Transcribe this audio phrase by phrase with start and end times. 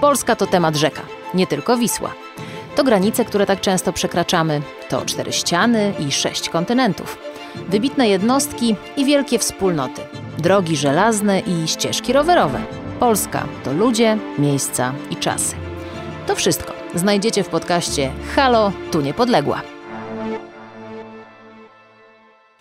[0.00, 1.02] Polska to temat rzeka,
[1.34, 2.14] nie tylko Wisła.
[2.76, 7.18] To granice, które tak często przekraczamy, to cztery ściany i sześć kontynentów.
[7.68, 10.02] Wybitne jednostki i wielkie wspólnoty.
[10.38, 12.60] Drogi żelazne i ścieżki rowerowe.
[13.00, 15.56] Polska to ludzie, miejsca i czasy.
[16.26, 19.62] To wszystko znajdziecie w podcaście Halo, tu niepodległa.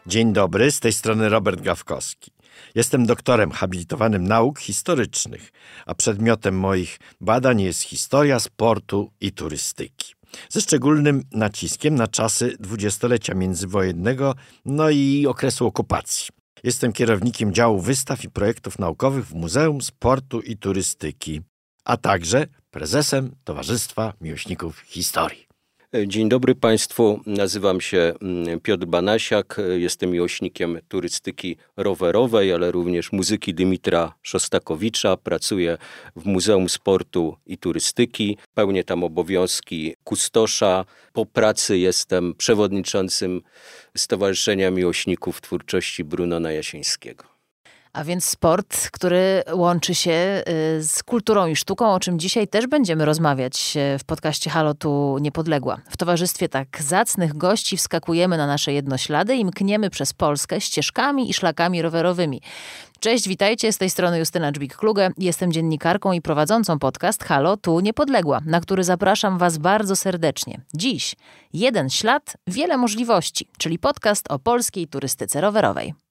[0.08, 2.37] Dzień dobry, z tej strony Robert Gawkowski.
[2.76, 5.52] Jestem doktorem habilitowanym nauk historycznych,
[5.86, 10.14] a przedmiotem moich badań jest historia sportu i turystyki.
[10.50, 16.28] Ze szczególnym naciskiem na czasy dwudziestolecia międzywojennego, no i okresu okupacji.
[16.64, 21.42] Jestem kierownikiem działu wystaw i projektów naukowych w Muzeum Sportu i Turystyki,
[21.86, 25.47] a także prezesem Towarzystwa Miłośników Historii.
[26.08, 33.54] Dzień dobry Państwu, nazywam się mm, Piotr Banasiak, jestem miłośnikiem turystyki rowerowej, ale również muzyki
[33.54, 35.18] Dymitra Szostakowicza.
[35.18, 35.78] Pracuję
[36.16, 40.86] w Muzeum Sportu i Turystyki, pełnię tam obowiązki kustosza.
[41.14, 43.42] Po pracy jestem przewodniczącym
[43.98, 47.37] Stowarzyszenia Miłośników Twórczości Brunona Jasińskiego.
[47.98, 52.68] A więc sport, który łączy się y, z kulturą i sztuką, o czym dzisiaj też
[52.68, 55.78] będziemy rozmawiać y, w podcaście Halo Tu Niepodległa.
[55.90, 61.34] W towarzystwie tak zacnych gości wskakujemy na nasze jednoślady i mkniemy przez Polskę ścieżkami i
[61.34, 62.42] szlakami rowerowymi.
[63.00, 65.12] Cześć, witajcie, z tej strony Justyna Dżbik-Kluge.
[65.18, 70.62] Jestem dziennikarką i prowadzącą podcast Halo Tu Niepodległa, na który zapraszam Was bardzo serdecznie.
[70.74, 71.16] Dziś
[71.54, 76.07] jeden ślad, wiele możliwości, czyli podcast o polskiej turystyce rowerowej.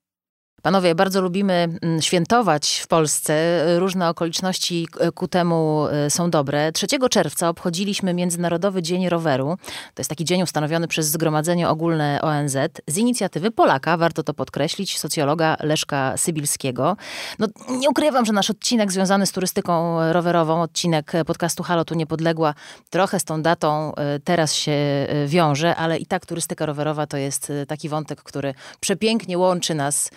[0.66, 3.64] Panowie, bardzo lubimy mm, świętować w Polsce.
[3.78, 6.72] Różne okoliczności ku temu e, są dobre.
[6.72, 9.56] 3 czerwca obchodziliśmy Międzynarodowy Dzień Roweru.
[9.94, 12.56] To jest taki dzień ustanowiony przez Zgromadzenie Ogólne ONZ
[12.86, 16.96] z inicjatywy Polaka, warto to podkreślić, socjologa Leszka Sybilskiego.
[17.38, 22.54] No, nie ukrywam, że nasz odcinek związany z turystyką rowerową, odcinek podcastu Halo Tu Niepodległa,
[22.90, 27.16] trochę z tą datą e, teraz się e, wiąże, ale i tak turystyka rowerowa to
[27.16, 30.10] jest taki wątek, który przepięknie łączy nas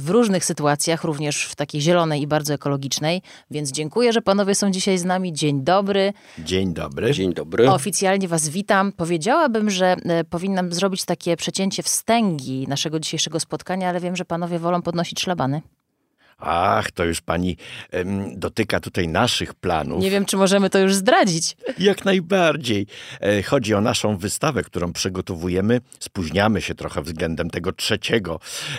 [0.00, 3.22] w różnych sytuacjach, również w takiej zielonej i bardzo ekologicznej.
[3.50, 5.32] Więc dziękuję, że panowie są dzisiaj z nami.
[5.32, 6.12] Dzień dobry.
[6.38, 7.12] Dzień dobry.
[7.12, 7.70] Dzień dobry.
[7.70, 8.92] Oficjalnie was witam.
[8.92, 14.58] Powiedziałabym, że e, powinnam zrobić takie przecięcie wstęgi naszego dzisiejszego spotkania, ale wiem, że panowie
[14.58, 15.62] wolą podnosić szlabany.
[16.38, 17.56] Ach, to już pani
[17.90, 20.02] em, dotyka tutaj naszych planów.
[20.02, 21.56] Nie wiem, czy możemy to już zdradzić.
[21.78, 22.86] Jak najbardziej.
[23.20, 25.80] E, chodzi o naszą wystawę, którą przygotowujemy.
[26.00, 27.98] Spóźniamy się trochę względem tego 3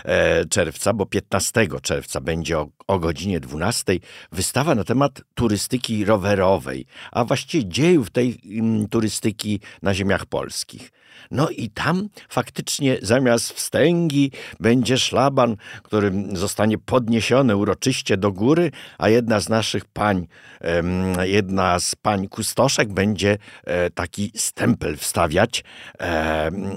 [0.03, 4.00] e, czerwca, bo 15 czerwca będzie o, o godzinie 12
[4.31, 10.91] wystawa na temat turystyki rowerowej, a właściwie dziejów tej mm, turystyki na ziemiach polskich.
[11.31, 19.09] No i tam faktycznie zamiast wstęgi będzie szlaban, który zostanie podniesiony uroczyście do góry, a
[19.09, 20.27] jedna z naszych pań,
[21.23, 25.63] jedna z pań kustoszek będzie e, taki stempel wstawiać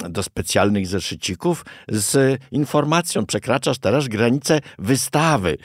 [0.09, 5.59] do specjalnych zeszycików z informacją, przekraczasz teraz granicę wystawy.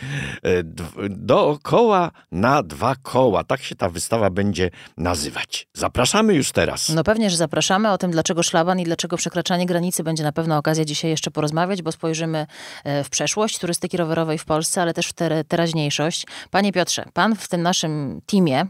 [0.43, 0.63] E,
[1.09, 3.43] dookoła na dwa koła.
[3.43, 5.67] Tak się ta wystawa będzie nazywać.
[5.73, 6.89] Zapraszamy już teraz.
[6.89, 7.91] No pewnie, że zapraszamy.
[7.91, 11.81] O tym, dlaczego szlaban i dlaczego przekraczanie granicy będzie na pewno okazja dzisiaj jeszcze porozmawiać,
[11.81, 12.47] bo spojrzymy
[12.83, 16.25] e, w przeszłość turystyki rowerowej w Polsce, ale też w te, teraźniejszość.
[16.51, 18.65] Panie Piotrze, pan w tym naszym teamie,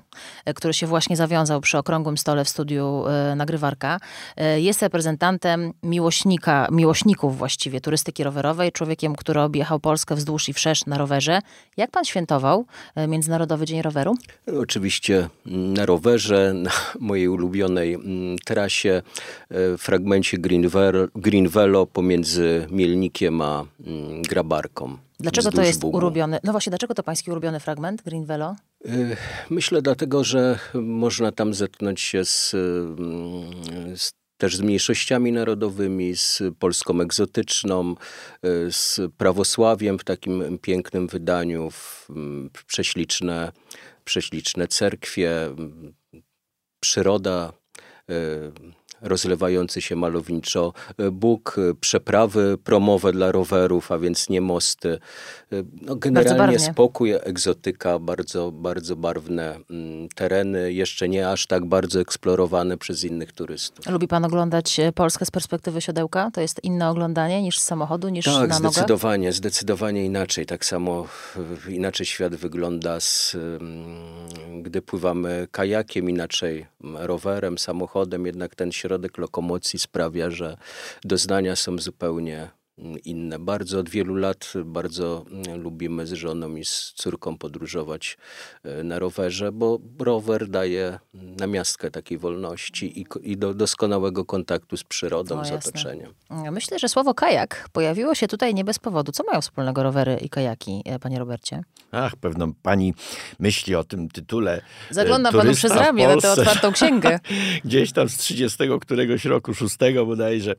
[0.45, 3.99] e, który się właśnie zawiązał przy okrągłym stole w studiu e, nagrywarka,
[4.55, 10.97] jest reprezentantem miłośnika, miłośników właściwie turystyki rowerowej, człowiekiem, który objechał Polskę wzdłuż i wszerz na
[10.97, 11.39] rowerze.
[11.77, 12.65] Jak pan świętował
[13.07, 14.15] Międzynarodowy Dzień Roweru?
[14.59, 19.01] Oczywiście na rowerze, na mojej ulubionej mm, trasie,
[19.85, 20.37] fragmencie
[21.15, 24.97] Green Velo pomiędzy Mielnikiem a mm, Grabarką.
[25.19, 26.11] Dlaczego to jest Bugu.
[26.43, 28.55] No właśnie, dlaczego to pański ulubiony fragment Green Velo?
[28.85, 29.17] Y,
[29.49, 36.41] myślę dlatego, że można tam zetknąć się z, mm, z też z mniejszościami narodowymi, z
[36.59, 37.95] Polską egzotyczną,
[38.45, 43.51] y, z prawosławiem w takim pięknym wydaniu, w mm, prześliczne,
[44.05, 45.55] prześliczne cerkwie,
[46.79, 47.53] przyroda
[48.09, 48.51] y,
[49.05, 54.99] rozlewający się malowniczo e, Bóg, e, przeprawy promowe dla rowerów, a więc nie mosty.
[55.51, 61.99] E, no, generalnie spokój, egzotyka, bardzo, bardzo barwne mm, tereny, jeszcze nie aż tak bardzo
[61.99, 63.85] eksplorowane przez innych turystów.
[63.89, 66.31] Lubi pan oglądać Polskę z perspektywy siodełka?
[66.31, 68.69] To jest inne oglądanie niż z samochodu, niż tak, na nogę?
[68.69, 70.45] zdecydowanie, zdecydowanie inaczej.
[70.45, 71.07] Tak samo
[71.69, 79.17] inaczej świat wygląda, z, mm, gdy pływamy kajakiem, inaczej rowerem, samochodem, jednak ten środek środek
[79.17, 80.57] lokomocji sprawia, że
[81.03, 82.49] doznania są zupełnie
[83.05, 83.39] inne.
[83.39, 85.25] Bardzo od wielu lat bardzo
[85.57, 88.17] lubimy z żoną i z córką podróżować
[88.63, 94.83] e, na rowerze, bo rower daje namiastkę takiej wolności i, i do doskonałego kontaktu z
[94.83, 96.13] przyrodą, no, z otoczeniem.
[96.51, 99.11] Myślę, że słowo kajak pojawiło się tutaj nie bez powodu.
[99.11, 101.63] Co mają wspólnego rowery i kajaki, e, panie Robercie?
[101.91, 102.93] Ach, pewno pani
[103.39, 104.61] myśli o tym tytule.
[104.89, 107.19] Zagląda panu przez ramię na tę otwartą księgę.
[107.65, 109.75] Gdzieś tam z 30 któregoś roku, 6
[110.05, 110.55] bodajże.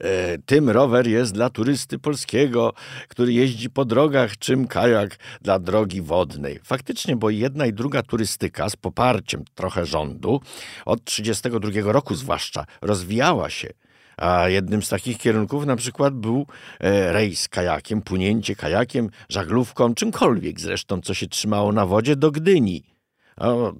[0.00, 2.72] E, tym rower jest dla turysty polskiego,
[3.08, 6.60] który jeździ po drogach, czym kajak dla drogi wodnej.
[6.64, 10.40] Faktycznie, bo jedna i druga turystyka z poparciem trochę rządu
[10.84, 13.68] od 32 roku zwłaszcza rozwijała się.
[14.16, 16.46] A jednym z takich kierunków na przykład był
[16.80, 22.96] e, rejs kajakiem, płynięcie kajakiem, żaglówką, czymkolwiek zresztą, co się trzymało na wodzie do Gdyni.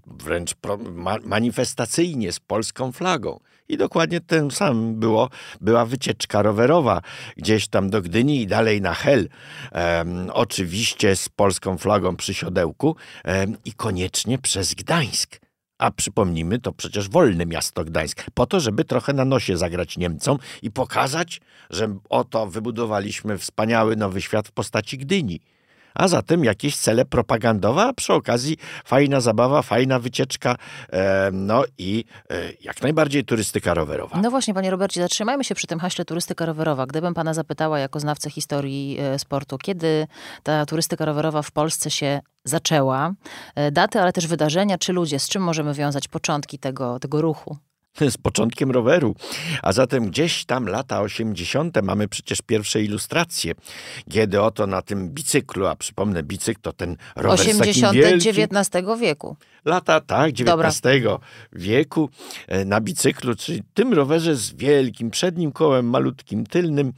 [0.06, 0.54] Wręcz
[1.24, 3.40] manifestacyjnie z polską flagą.
[3.68, 5.30] I dokładnie ten sam było,
[5.60, 7.02] była wycieczka rowerowa
[7.36, 9.28] gdzieś tam do Gdyni i dalej na Hel.
[10.32, 12.96] Oczywiście z polską flagą przy siodełku
[13.64, 15.40] i koniecznie przez Gdańsk.
[15.78, 20.38] A przypomnijmy, to przecież wolne miasto Gdańsk, po to, żeby trochę na nosie zagrać Niemcom
[20.62, 21.40] i pokazać,
[21.70, 25.40] że oto wybudowaliśmy wspaniały nowy świat w postaci Gdyni
[25.96, 30.56] a zatem jakieś cele propagandowe, a przy okazji fajna zabawa, fajna wycieczka,
[30.92, 34.20] e, no i e, jak najbardziej turystyka rowerowa.
[34.20, 36.86] No właśnie, panie Robercie, zatrzymajmy się przy tym haśle turystyka rowerowa.
[36.86, 40.06] Gdybym pana zapytała jako znawcę historii e, sportu, kiedy
[40.42, 43.12] ta turystyka rowerowa w Polsce się zaczęła,
[43.72, 47.56] daty, ale też wydarzenia, czy ludzie, z czym możemy wiązać początki tego, tego ruchu?
[48.10, 49.14] z początkiem roweru.
[49.62, 51.82] A zatem gdzieś tam lata 80.
[51.82, 53.54] mamy przecież pierwsze ilustracje,
[54.10, 57.96] kiedy oto na tym bicyklu, a przypomnę, bicykl to ten rower 80.
[57.96, 59.36] XIX wieku.
[59.64, 61.18] Lata, tak, XIX Dobra.
[61.52, 62.10] wieku
[62.48, 66.92] e, na bicyklu, czyli tym rowerze z wielkim przednim kołem, malutkim tylnym.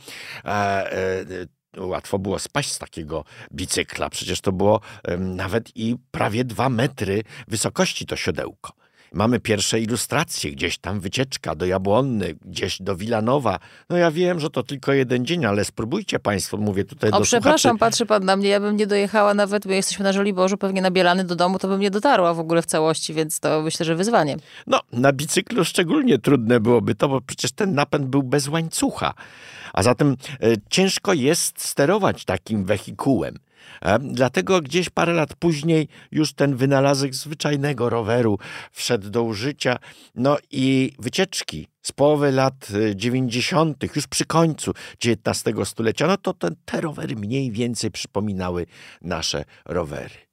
[0.44, 1.46] E,
[1.78, 4.10] łatwo było spaść z takiego bicykla.
[4.10, 4.80] Przecież to było
[5.18, 8.77] nawet i prawie dwa metry wysokości to siodełko.
[9.12, 13.58] Mamy pierwsze ilustracje, gdzieś tam wycieczka do Jabłonny, gdzieś do Wilanowa.
[13.90, 17.24] No ja wiem, że to tylko jeden dzień, ale spróbujcie Państwo, mówię tutaj o, do
[17.24, 17.78] przepraszam, słuchaczy.
[17.78, 20.90] patrzy Pan na mnie, ja bym nie dojechała nawet, my jesteśmy na Żoliborzu, pewnie na
[20.90, 23.94] Bielany do domu, to bym nie dotarła w ogóle w całości, więc to myślę, że
[23.94, 24.36] wyzwanie.
[24.66, 29.14] No, na bicyklu szczególnie trudne byłoby to, bo przecież ten napęd był bez łańcucha.
[29.72, 33.38] A zatem e, ciężko jest sterować takim wehikułem.
[33.82, 38.38] E, dlatego gdzieś parę lat później już ten wynalazek zwyczajnego roweru
[38.72, 39.78] wszedł do użycia.
[40.14, 44.72] No i wycieczki z połowy lat 90., e, już przy końcu
[45.04, 48.66] XIX stulecia, no to te, te rowery mniej więcej przypominały
[49.02, 50.27] nasze rowery.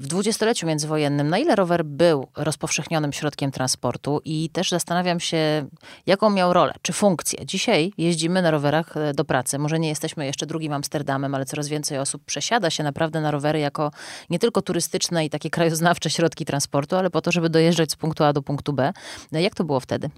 [0.00, 5.66] W dwudziestoleciu międzywojennym, na ile rower był rozpowszechnionym środkiem transportu i też zastanawiam się,
[6.06, 7.46] jaką miał rolę, czy funkcję.
[7.46, 9.58] Dzisiaj jeździmy na rowerach e, do pracy.
[9.58, 13.58] Może nie jesteśmy jeszcze drugim Amsterdamem, ale coraz więcej osób przesiada się naprawdę na rowery
[13.58, 13.90] jako
[14.30, 18.24] nie tylko turystyczne i takie krajoznawcze środki transportu, ale po to, żeby dojeżdżać z punktu
[18.24, 18.92] A do punktu B.
[19.32, 20.10] Jak to było wtedy?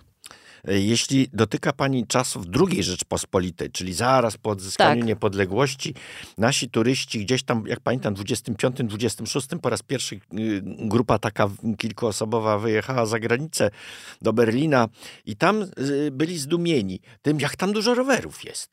[0.69, 5.09] E, jeśli dotyka Pani czasów II Rzeczpospolitej, czyli zaraz po odzyskaniu tak.
[5.09, 5.95] niepodległości,
[6.39, 10.21] nasi turyści gdzieś tam, jak pamiętam, w 25-26 po raz pierwszy y,
[10.65, 13.71] grupa taka kilkuosobowa wyjechała za granicę
[14.23, 14.89] do Berlina
[15.27, 18.71] i tam y, byli zdumieni tym, jak tam dużo rowerów jest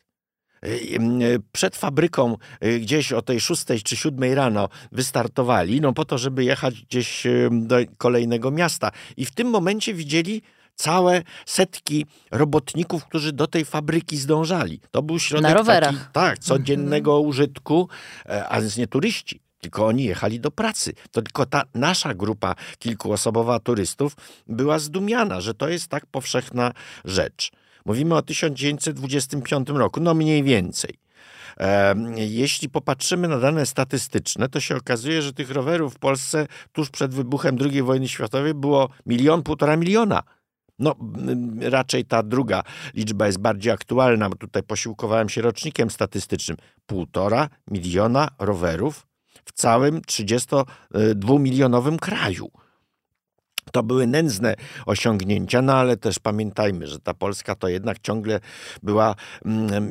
[0.66, 2.38] y, przed fabryką
[2.80, 7.76] gdzieś o tej szóstej czy siódmej rano wystartowali, no po to, żeby jechać gdzieś do
[7.98, 8.92] kolejnego miasta.
[9.18, 10.42] I w tym momencie widzieli
[10.78, 14.80] całe setki robotników, którzy do tej fabryki zdążali.
[14.92, 15.96] To był środek Na rowerach.
[15.96, 17.30] Taki, tak, codziennego mhm.
[17.30, 17.90] użytku,
[18.26, 19.42] e, a więc nie turyści.
[19.62, 20.94] Tylko oni jechali do pracy.
[21.12, 24.16] To tylko ta nasza grupa kilkuosobowa turystów
[24.48, 26.72] była zdumiana, że to jest tak powszechna
[27.06, 27.52] rzecz.
[27.86, 31.00] Mówimy o 1925 roku, no mniej więcej.
[32.16, 37.14] Jeśli popatrzymy na dane statystyczne, to się okazuje, że tych rowerów w Polsce tuż przed
[37.14, 40.24] wybuchem II wojny światowej było milion, półtora miliona.
[40.80, 40.96] No,
[41.62, 46.58] raczej ta druga liczba jest bardziej aktualna, bo tutaj posiłkowałem się rocznikiem statystycznym.
[46.86, 49.08] Półtora miliona rowerów
[49.46, 52.52] w całym 32-milionowym kraju.
[53.72, 54.56] To były nędzne
[54.86, 58.40] osiągnięcia, no ale też pamiętajmy, że ta Polska to jednak ciągle
[58.84, 59.16] była,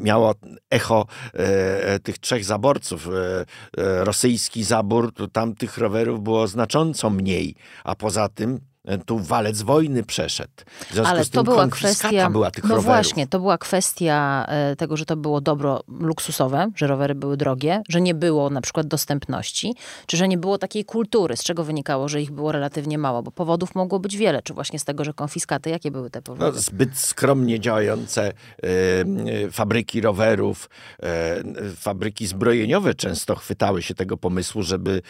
[0.02, 0.32] miała
[0.70, 3.08] echo e, tych trzech zaborców.
[3.08, 3.10] E,
[3.82, 8.60] e, rosyjski zabór, to tam tych rowerów było znacząco mniej, a poza tym
[9.06, 10.52] tu walec wojny przeszedł.
[10.90, 12.30] W związku Ale z tym to była kwestia.
[12.30, 12.84] była tych no rowerów.
[12.84, 17.82] właśnie, to była kwestia e, tego, że to było dobro luksusowe, że rowery były drogie,
[17.88, 19.74] że nie było na przykład dostępności,
[20.06, 23.30] czy że nie było takiej kultury, z czego wynikało, że ich było relatywnie mało, bo
[23.30, 26.56] powodów mogło być wiele, czy właśnie z tego, że konfiskaty, jakie były te powody?
[26.56, 30.70] No, zbyt skromnie działające e, e, fabryki rowerów,
[31.76, 35.02] fabryki zbrojeniowe często chwytały się tego pomysłu, żeby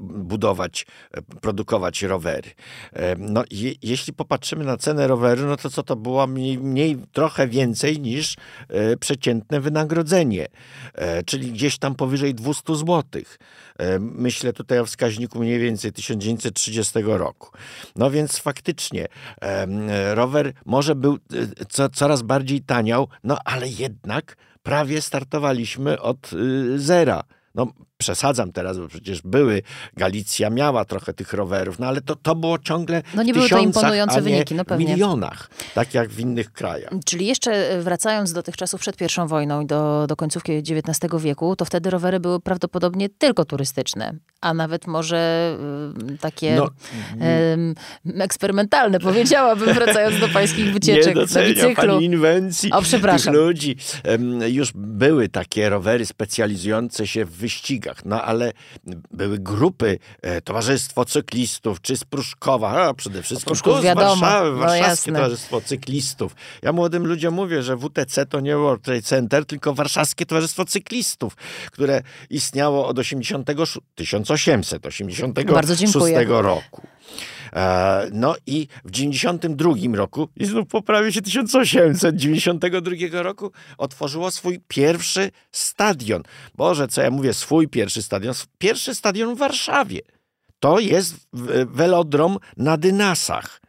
[0.00, 1.22] budować, e,
[1.96, 2.50] produkować rowery.
[2.92, 6.96] E, no, je, jeśli popatrzymy na cenę roweru, no to co to było mniej, mniej
[7.12, 8.36] trochę więcej niż
[8.68, 10.46] e, przeciętne wynagrodzenie,
[10.94, 13.38] e, czyli gdzieś tam powyżej 200 złotych.
[13.78, 17.50] E, Myślę tutaj o wskaźniku mniej więcej 1930 roku.
[17.96, 19.06] No więc faktycznie
[19.40, 26.32] em, rower może był e, co, coraz bardziej taniał, no ale jednak prawie startowaliśmy od
[26.32, 27.22] y, zera.
[27.54, 27.66] No,
[28.06, 29.62] przesadzam teraz, bo przecież były,
[29.96, 33.48] Galicja miała trochę tych rowerów, no ale to, to było ciągle No nie w były
[33.48, 34.86] to imponujące a nie wyniki, no w pewnie.
[34.86, 36.90] milionach, tak jak w innych krajach.
[37.04, 41.14] Czyli jeszcze e, wracając do tych czasów przed pierwszą wojną i do, do końcówki XIX
[41.22, 45.56] wieku, to wtedy rowery były prawdopodobnie tylko turystyczne, a nawet może
[46.12, 46.68] y, takie No,
[48.24, 51.74] eksperymentalne, powiedziałabym, wracając do pańskich wycieczek nie na docenia bicyklu.
[51.74, 53.34] pani inwencji O, przepraszam.
[53.34, 53.76] tych ludzi.
[54.48, 58.52] Już były takie rowery specjalizujące się w wyścigach, no ale
[59.10, 64.16] były grupy, e, Towarzystwo Cyklistów, czy z Pruszkowa, a przede wszystkim Pruszków tu z wiadomo,
[64.16, 65.12] Warszawy, no Warszawskie jasne.
[65.12, 66.34] Towarzystwo Cyklistów.
[66.62, 71.36] Ja młodym ludziom mówię, że WTC to nie World Trade Center, tylko Warszawskie Towarzystwo Cyklistów,
[71.72, 76.24] które istniało od 86, 1886 Bardzo dziękuję.
[76.28, 76.82] roku.
[77.52, 85.30] E, No i w 92 roku, i znów poprawię się 1892 roku, otworzyło swój pierwszy
[85.52, 86.22] stadion.
[86.54, 88.34] Boże, co ja mówię, swój pierwszy stadion?
[88.58, 90.00] Pierwszy stadion w Warszawie.
[90.60, 91.28] To jest
[91.66, 93.60] welodrom na Dynasach.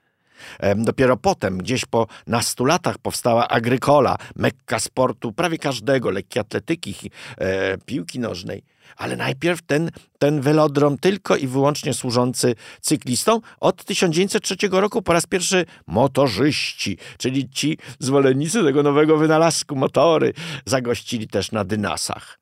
[0.76, 7.78] Dopiero potem, gdzieś po nastu latach, powstała Agrykola, mekka sportu prawie każdego, lekkiej atletyki, e,
[7.78, 8.64] piłki nożnej.
[8.96, 13.42] Ale najpierw ten, ten welodrom tylko i wyłącznie służący cyklistom.
[13.60, 20.34] Od 1903 roku po raz pierwszy motorzyści, czyli ci zwolennicy tego nowego wynalazku, motory,
[20.66, 22.40] zagościli też na dynasach.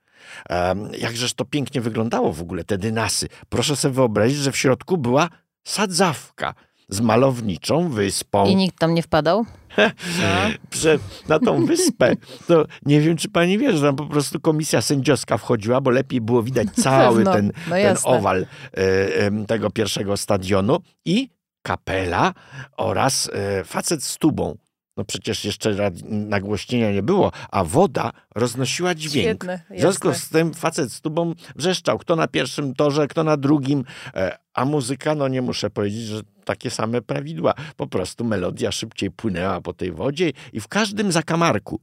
[0.98, 3.28] Jakżeż to pięknie wyglądało w ogóle, te dynasy.
[3.50, 5.30] Proszę sobie wyobrazić, że w środku była
[5.64, 6.54] sadzawka
[6.90, 8.46] z malowniczą wyspą.
[8.46, 9.46] I nikt tam nie wpadał?
[10.82, 12.14] Że na tą wyspę,
[12.48, 16.22] to nie wiem, czy pani wie, że tam po prostu komisja sędziowska wchodziła, bo lepiej
[16.22, 21.30] było widać cały ten, no ten owal e, tego pierwszego stadionu i
[21.62, 22.34] kapela
[22.78, 24.56] oraz e, facet z tubą.
[24.98, 29.44] No przecież jeszcze nagłośnienia nie było, a woda roznosiła dźwięk.
[29.44, 33.38] Świetne, w związku z tym facet z tubą wrzeszczał, kto na pierwszym torze, kto na
[33.38, 33.84] drugim,
[34.16, 37.54] e, a muzyka, no nie muszę powiedzieć, że takie same prawidła.
[37.78, 41.80] Po prostu melodia szybciej płynęła po tej wodzie i w każdym zakamarku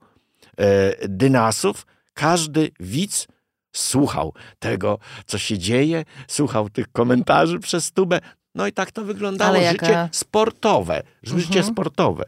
[0.58, 3.26] e, dynasów każdy widz
[3.72, 8.20] słuchał tego, co się dzieje, słuchał tych komentarzy przez tubę.
[8.54, 11.02] No i tak to wyglądało Ale życie jaka- sportowe.
[11.22, 11.64] Życie Mhm.
[11.64, 12.24] sportowe.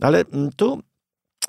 [0.00, 0.82] Ale mm, tu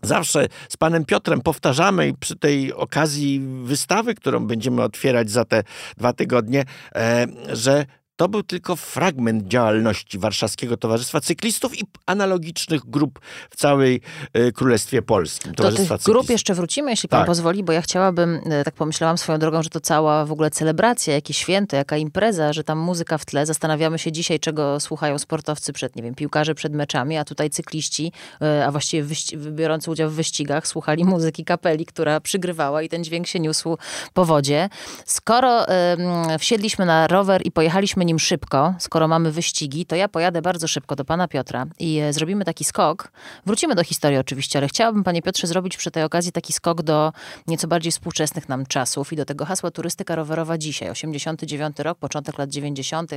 [0.03, 5.63] zawsze z panem Piotrem powtarzamy i przy tej okazji wystawy, którą będziemy otwierać za te
[5.97, 7.85] dwa tygodnie, e, że
[8.17, 13.19] to był tylko fragment działalności Warszawskiego Towarzystwa Cyklistów i analogicznych grup
[13.49, 14.01] w całej
[14.33, 15.51] e, Królestwie Polskim.
[15.51, 16.29] Do tych grup Cyklistów.
[16.29, 17.27] jeszcze wrócimy, jeśli pan Tak.
[17.27, 21.13] pozwoli, bo ja chciałabym, e, tak pomyślałam swoją drogą, że to cała w ogóle celebracja,
[21.13, 23.45] jakieś święto, jaka impreza, że tam muzyka w tle.
[23.45, 28.11] Zastanawiamy się dzisiaj, czego słuchają sportowcy przed, nie wiem, piłkarze przed meczami, a tutaj cykliści,
[28.41, 33.03] e, a właściwie wyści- biorący udział w wyścigach, słuchali muzyki kapeli, która przygrywała i ten
[33.03, 33.77] dźwięk się niósł
[34.13, 34.69] po wodzie.
[35.05, 35.99] Skoro em,
[36.39, 40.95] wsiedliśmy na rower i pojechaliśmy nim szybko, skoro mamy wyścigi, to ja pojadę bardzo szybko
[40.95, 43.11] do pana Piotra i e, zrobimy taki skok.
[43.45, 47.13] Wrócimy do historii oczywiście, ale chciałabym, panie Piotrze, zrobić przy tej okazji taki skok do
[47.47, 52.37] nieco bardziej współczesnych nam czasów i do tego hasła turystyka rowerowa dzisiaj, 89 rok, początek
[52.37, 53.11] lat 90.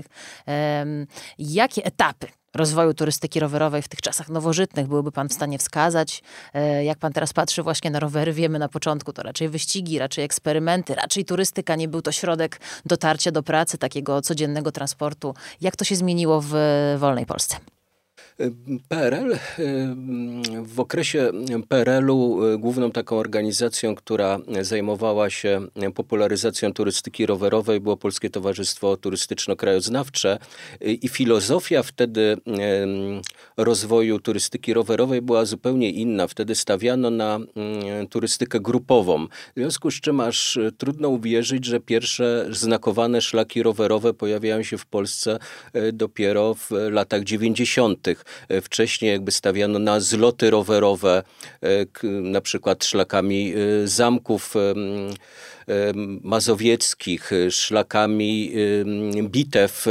[0.47, 1.07] Em,
[1.39, 6.23] jakie etapy rozwoju turystyki rowerowej w tych czasach nowożytnych byłby pan w stanie wskazać?
[6.55, 10.25] E, Jak pan teraz patrzy właśnie na rowery, wiemy na początku to raczej wyścigi, raczej
[10.25, 15.35] eksperymenty, raczej turystyka, nie był to środek dotarcia do pracy, takiego codziennego transportu.
[15.61, 16.55] Jak to się zmieniło w
[16.99, 17.57] wolnej Polsce?
[18.89, 19.37] PRL,
[20.65, 21.33] w okresie
[21.69, 30.39] PRL-u główną taką organizacją, która zajmowała się popularyzacją turystyki rowerowej było Polskie Towarzystwo Turystyczno-Krajoznawcze
[30.81, 32.37] i filozofia wtedy
[33.57, 36.27] rozwoju turystyki rowerowej była zupełnie inna.
[36.27, 37.39] Wtedy stawiano na
[38.11, 44.63] turystykę grupową, w związku z czym aż trudno uwierzyć, że pierwsze znakowane szlaki rowerowe pojawiają
[44.63, 45.39] się w Polsce
[45.73, 48.09] e, dopiero w latach 90.
[48.49, 51.23] E, wcześniej jakby stawiano na zloty rowerowe,
[51.63, 54.55] e, na przykład szlakami zamków
[56.23, 58.53] mazowieckich, szlakami
[59.23, 59.87] bitew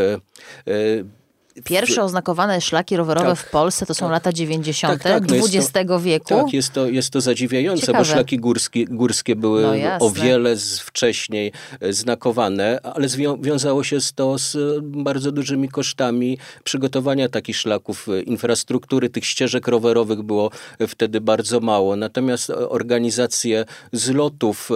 [1.64, 4.12] Pierwsze oznakowane szlaki rowerowe tak, w Polsce to są tak.
[4.12, 4.94] lata 90.
[4.94, 6.26] Tak, tak, XX no to, wieku.
[6.28, 8.00] Tak, jest to, jest to zadziwiające, Ciekawe.
[8.00, 13.08] bo szlaki górskie, górskie były no o wiele z, wcześniej e, znakowane, ale
[13.40, 18.10] wiązało się to z e, bardzo dużymi kosztami przygotowania takich szlaków.
[18.10, 20.52] E, infrastruktury tych ścieżek rowerowych było
[20.88, 21.96] wtedy bardzo mało.
[21.96, 24.70] Natomiast organizacje zlotów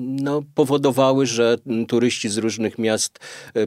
[0.00, 1.56] no, powodowały, że
[1.88, 3.18] turyści z różnych miast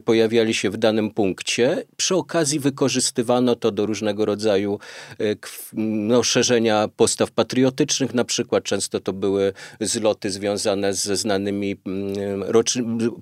[0.06, 1.84] pojawiali się w danym punkcie.
[1.98, 4.80] Przy przy okazji wykorzystywano to do różnego rodzaju
[5.20, 5.36] e,
[5.74, 11.76] no, szerzenia postaw patriotycznych, na przykład często to były zloty związane ze znanymi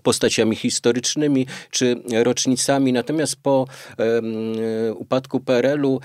[0.03, 2.93] postaciami historycznymi czy rocznicami.
[2.93, 3.67] Natomiast po
[4.95, 5.99] upadku PRL-u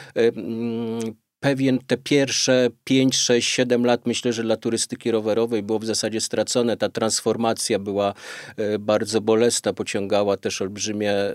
[1.40, 6.20] pewien te pierwsze 5, 6, 7 lat myślę, że dla turystyki rowerowej było w zasadzie
[6.20, 6.76] stracone.
[6.76, 8.14] Ta transformacja była
[8.56, 11.34] e, bardzo bolesna, pociągała też olbrzymie e,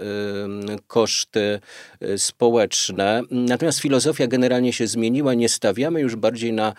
[0.88, 1.60] koszty
[2.00, 3.22] e, społeczne.
[3.32, 5.34] Natomiast filozofia generalnie się zmieniła.
[5.34, 6.74] Nie stawiamy już bardziej na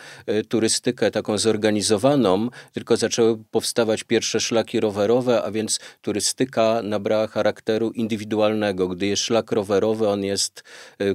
[0.48, 8.88] turystykę taką zorganizowaną, tylko zaczęły powstawać pierwsze szlaki rowerowe, a więc turystyka nabrała charakteru indywidualnego.
[8.88, 10.64] Gdy jest szlak rowerowy, on jest,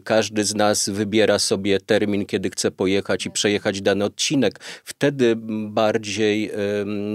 [0.03, 4.59] każdy z nas wybiera sobie te termin, kiedy chce pojechać i przejechać dany odcinek.
[4.83, 5.35] Wtedy
[5.69, 6.51] bardziej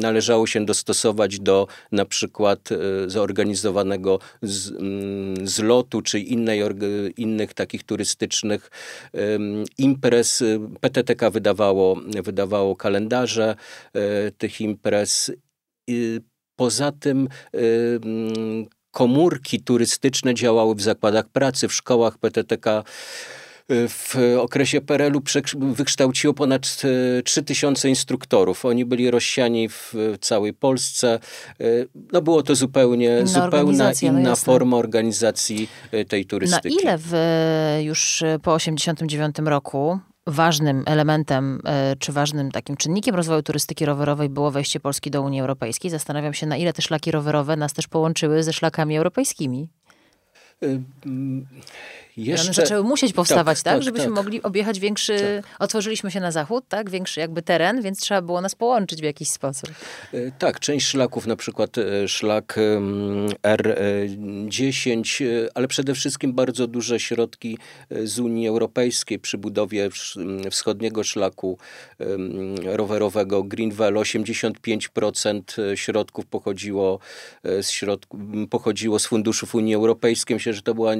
[0.01, 2.77] należało się dostosować do na przykład e,
[3.11, 4.73] zorganizowanego z,
[5.51, 6.63] zlotu czy innej,
[7.17, 8.71] innych takich turystycznych
[9.79, 10.43] imprez.
[10.81, 13.57] PTTK wydawało, wydawało kalendarze
[13.93, 15.33] e, tych imprez.
[16.57, 17.29] Poza tym
[18.91, 22.85] komórki turystyczne działały w zakładach pracy, w szkołach PTTK
[23.69, 25.23] w okresie PRL-u
[25.57, 26.83] wykształciło ponad
[27.25, 28.65] 3000 e, instruktorów.
[28.65, 31.19] Oni byli rozsiani w całej Polsce.
[31.61, 31.65] E,
[32.13, 36.77] no było to zupełnie inna zupełna inna no forma organizacji e, tej turystyki.
[36.77, 37.13] Na ile w,
[37.83, 41.61] już po 89 roku ważnym elementem,
[41.99, 45.91] czy ważnym takim czynnikiem rozwoju turystyki rowerowej było wejście Polski do Unii Europejskiej.
[45.91, 49.69] Zastanawiam się, na ile te szlaki rowerowe nas też połączyły ze szlakami europejskimi.
[52.17, 52.47] Jeszcze...
[52.47, 53.65] One zaczęły musieć powstawać, tak?
[53.65, 54.15] tak, tak żebyśmy tak.
[54.15, 55.43] mogli objechać większy...
[55.43, 55.57] Tak.
[55.59, 56.91] Otworzyliśmy się na zachód, tak?
[56.91, 59.71] Większy jakby teren, więc trzeba było nas połączyć w jakiś sposób.
[60.13, 62.57] E, tak, część szlaków, na przykład e, szlak
[63.43, 67.59] R10, e, ale przede wszystkim bardzo duże środki
[68.05, 69.89] z Unii Europejskiej przy budowie
[70.51, 71.59] wschodniego szlaku
[72.65, 73.95] rowerowego Greenwell.
[73.95, 75.43] 85%
[75.75, 76.99] środków pochodziło
[77.45, 78.19] z, środku,
[78.51, 80.37] pochodziło z funduszów Unii Europejskiej.
[80.37, 80.93] Myślę, że to była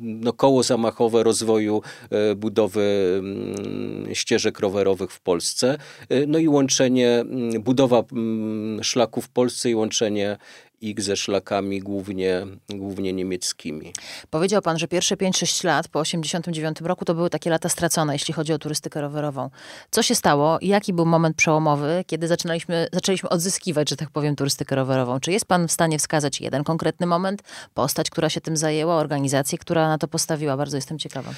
[0.00, 5.78] no, koło zamachowe rozwoju e, budowy mm, ścieżek rowerowych w Polsce.
[6.08, 10.36] E, no i łączenie, mm, budowa mm, szlaków w Polsce i łączenie
[10.80, 13.92] ich ze szlakami głównie, głównie niemieckimi.
[14.30, 18.34] Powiedział pan, że pierwsze 5-6 lat po 89 roku to były takie lata stracone, jeśli
[18.34, 19.50] chodzi o turystykę rowerową.
[19.90, 20.58] Co się stało?
[20.62, 25.20] Jaki był moment przełomowy, kiedy zaczynaliśmy, zaczęliśmy odzyskiwać, że tak powiem, turystykę rowerową?
[25.20, 27.42] Czy jest pan w stanie wskazać jeden konkretny moment,
[27.74, 30.56] postać, która się tym zajęła, organizację, która na to postawiła?
[30.56, 31.30] Bardzo jestem ciekawa.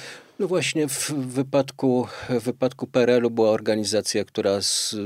[0.43, 4.59] No właśnie w wypadku, w wypadku PRL-u była organizacja, która,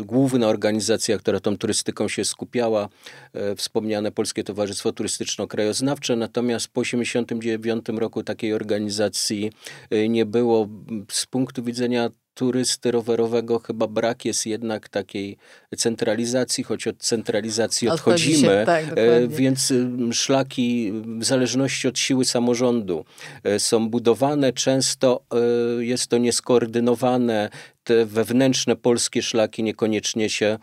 [0.06, 2.90] główna organizacja, która tą turystyką się skupiała,
[3.34, 9.52] e, wspomniane Polskie Towarzystwo Turystyczno-Krajoznawcze, natomiast po 1989 roku takiej organizacji
[9.90, 10.68] e, nie było.
[11.12, 15.38] Z punktu widzenia turysty rowerowego chyba brak jest jednak takiej
[15.78, 19.74] centralizacji, choć od centralizacji odchodzimy, się, tak, e, więc
[20.12, 23.06] szlaki w zależności od siły samorządu
[23.44, 27.50] e, są budowane, często e, jest to nieskoordynowane,
[27.84, 30.58] te wewnętrzne polskie szlaki niekoniecznie się,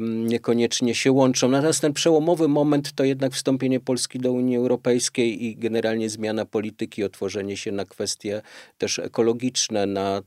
[0.00, 1.48] niekoniecznie się łączą.
[1.48, 7.04] Natomiast ten przełomowy moment to jednak wstąpienie Polski do Unii Europejskiej i generalnie zmiana polityki,
[7.04, 8.42] otworzenie się na kwestie
[8.78, 10.22] też ekologiczne, na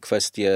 [0.00, 0.52] kwestie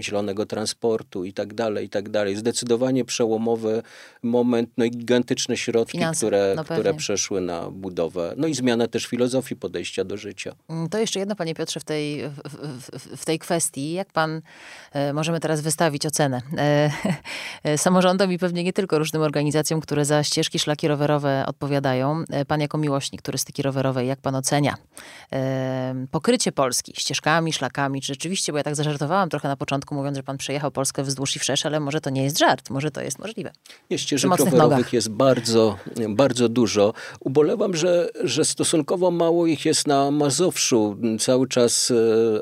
[0.00, 2.36] zielonego transportu i tak dalej, i tak dalej.
[2.36, 3.82] Zdecydowanie przełomowy
[4.22, 8.34] moment, no i gigantyczne środki, Finanse, które, no które przeszły na budowę.
[8.36, 10.54] No i zmiana też filozofii podejścia do życia.
[10.68, 13.92] Mm, to jeszcze jedno, panie Piotrze, w tej, w, w, w tej kwestii.
[13.92, 14.42] Jak pan,
[14.92, 16.87] e, możemy teraz wystawić ocenę e,
[17.76, 22.24] samorządom i pewnie nie tylko różnym organizacjom, które za ścieżki, szlaki rowerowe odpowiadają.
[22.30, 24.76] E, pan jako miłośnik turystyki rowerowej, jak pan ocenia
[25.32, 28.00] e, pokrycie Polski ścieżkami, szlakami?
[28.00, 31.36] Czy rzeczywiście, bo ja tak zażartowałam trochę na początku, mówiąc, że pan przejechał Polskę wzdłuż
[31.36, 33.50] i wszerz, ale może to nie jest żart, może to jest możliwe.
[33.90, 34.92] Nie, ścieżek rowerowych nogach.
[34.92, 35.76] jest bardzo,
[36.08, 36.94] bardzo dużo.
[37.20, 40.96] Ubolewam, że, że stosunkowo mało ich jest na Mazowszu.
[41.20, 41.94] Cały czas e,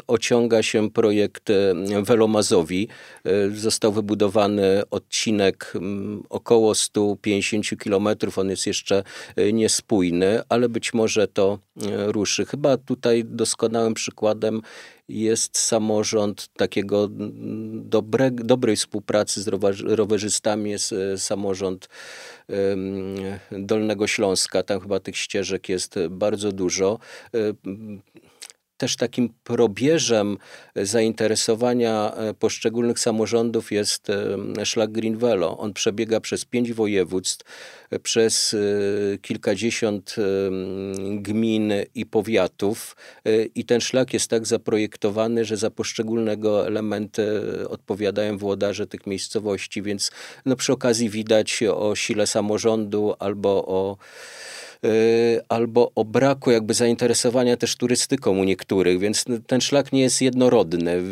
[0.07, 1.49] ociąga się projekt
[2.03, 2.89] Welomazowi.
[3.55, 4.26] Został wybudowany
[4.91, 5.73] odcinek
[6.31, 8.39] około 150 kilometrów.
[8.39, 9.03] On jest jeszcze
[9.53, 11.59] niespójny, ale być może to
[12.07, 12.45] ruszy.
[12.45, 14.63] Chyba tutaj doskonałym przykładem
[15.09, 17.09] jest samorząd takiego
[17.73, 19.49] dobre, dobrej współpracy z
[19.85, 21.89] rowerzystami, jest e, samorząd
[23.53, 24.63] Dolnego Śląska.
[24.63, 26.99] Tam chyba tych ścieżek jest bardzo dużo.
[28.77, 30.39] E, też takim probierzem
[30.77, 35.59] zainteresowania e, poszczególnych samorządów jest e, szlak Greenvelo.
[35.59, 37.45] On przebiega przez pięć województw,
[37.91, 38.57] e, przez
[39.23, 40.17] kilkadziesiąt
[41.11, 42.97] gmin i powiatów
[43.55, 47.27] i ten szlak jest tak zaprojektowany, że za poszczególnego elementy
[47.69, 50.11] odpowiadają włodarze tych miejscowości, więc
[50.45, 53.97] no przy okazji widać o sile samorządu albo o
[55.49, 61.03] albo o braku jakby zainteresowania też turystyką u niektórych, więc ten szlak nie jest jednorodny.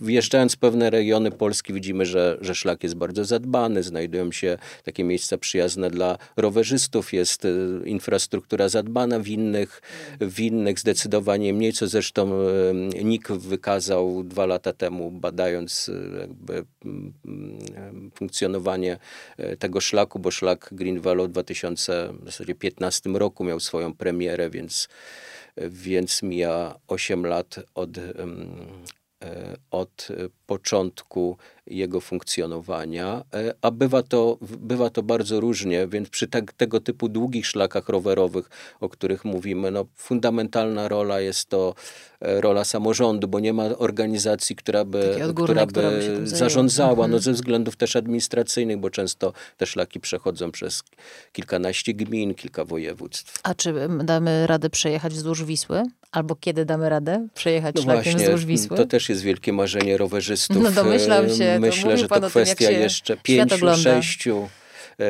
[0.00, 5.04] Wjeżdżając w pewne regiony Polski widzimy, że, że szlak jest bardzo zadbany, znajdują się takie
[5.04, 9.82] miejsca przyjazne dla rowerzystów, jest y, infrastruktura zadbana, w innych,
[10.20, 12.32] w innych zdecydowanie mniej, co zresztą
[12.94, 16.64] y, NIK wykazał dwa lata temu, badając jakby
[18.14, 18.98] funkcjonowanie
[19.58, 24.88] tego szlaku, bo szlak Green Valley w 2015 roku miał swoją premierę, więc,
[25.56, 28.02] więc mija 8 lat od, e,
[29.70, 30.08] od
[30.46, 36.80] początku jego funkcjonowania, e, a bywa to, bywa to bardzo różnie, więc przy te, tego
[36.80, 38.50] typu długich szlakach rowerowych,
[38.80, 41.74] o których mówimy, no, fundamentalna rola jest to
[42.20, 47.22] e, rola samorządu, bo nie ma organizacji, która by, która by zarządzała, no, mhm.
[47.22, 50.82] ze względów też administracyjnych, bo często te szlaki przechodzą przez
[51.32, 53.40] kilkanaście gmin, kilka województw.
[53.42, 55.82] A czy damy radę przejechać wzdłuż Wisły?
[56.12, 58.76] Albo kiedy damy radę przejechać no szlakiem właśnie, wzdłuż Wisły?
[58.76, 60.62] To też jest wielkie marzenie rowerzystów.
[60.62, 61.58] No domyślam się.
[61.60, 64.48] Myślę, że to kwestia jeszcze pięciu, sześciu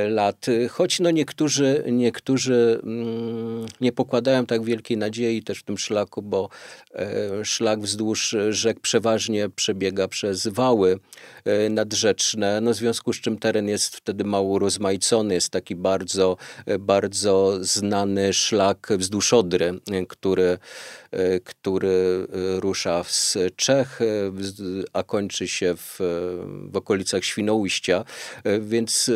[0.09, 0.47] lat.
[0.71, 6.49] Choć no niektórzy, niektórzy mm, nie pokładają tak wielkiej nadziei też w tym szlaku, bo
[6.95, 10.99] e, szlak wzdłuż rzek przeważnie przebiega przez wały
[11.45, 15.35] e, nadrzeczne, no w związku z czym teren jest wtedy mało rozmaicony.
[15.35, 16.37] Jest taki bardzo,
[16.79, 20.59] bardzo znany szlak wzdłuż Odry, który
[21.11, 24.05] E, który e, rusza z Czech, e,
[24.93, 25.99] a kończy się w,
[26.71, 28.05] w okolicach Świnoujścia,
[28.61, 29.11] więc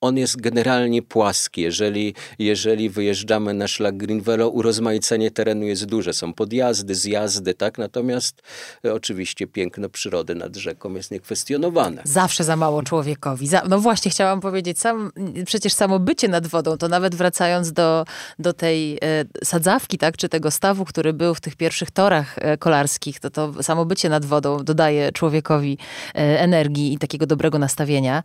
[0.00, 1.60] on jest generalnie płaski.
[1.60, 6.12] Jeżeli, jeżeli wyjeżdżamy na szlak Greenvelo, urozmaicenie terenu jest duże.
[6.12, 7.78] Są podjazdy, zjazdy, tak?
[7.78, 8.42] Natomiast
[8.84, 12.02] e, oczywiście piękno przyrody nad rzeką jest niekwestionowane.
[12.04, 13.46] Zawsze za mało człowiekowi.
[13.46, 15.12] Za, no właśnie, chciałam powiedzieć, sam,
[15.46, 18.04] przecież samo bycie nad wodą, to nawet wracając do,
[18.38, 18.98] do tej e,
[19.44, 20.16] sadzawki, tak?
[20.16, 24.08] Czy tego stawu, który był w tych pierwszych torach e, kolarskich, to to samo bycie
[24.08, 25.78] nad wodą dodaje człowiekowi
[26.14, 28.22] energii i takiego dobrego nastawienia.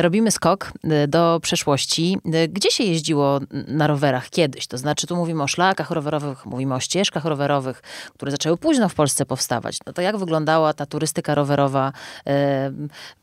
[0.00, 0.72] Robimy skok
[1.08, 2.18] do przeszłości.
[2.48, 4.66] Gdzie się jeździło na rowerach kiedyś?
[4.66, 7.82] To znaczy, tu mówimy o szlakach rowerowych, mówimy o ścieżkach rowerowych,
[8.14, 9.78] które zaczęły późno w Polsce powstawać.
[9.86, 11.92] No to jak wyglądała ta turystyka rowerowa
[12.26, 12.72] e,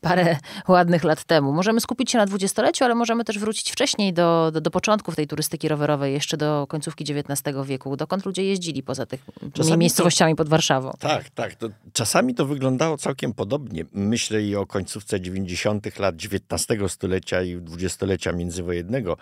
[0.00, 0.36] parę
[0.68, 1.52] ładnych lat temu?
[1.52, 5.26] Możemy skupić się na dwudziestoleciu, ale możemy też wrócić wcześniej do, do, do początków tej
[5.26, 7.96] turystyki rowerowej, jeszcze do końcówki XIX wieku.
[7.96, 10.92] Dokąd ludzie jeździli poza tych czasami miejscowościami to, pod Warszawą?
[10.98, 11.54] Tak, tak.
[11.54, 13.84] To, czasami to wyglądało całkiem podobnie.
[13.92, 15.98] Myślę i o końcówce 90.
[15.98, 19.16] lat XIX stulecia i dwudziestolecia międzywojennego,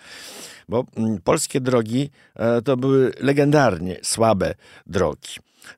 [0.69, 4.55] bo mm, polskie drogi e, to były legendarnie słabe
[4.87, 5.29] drogi.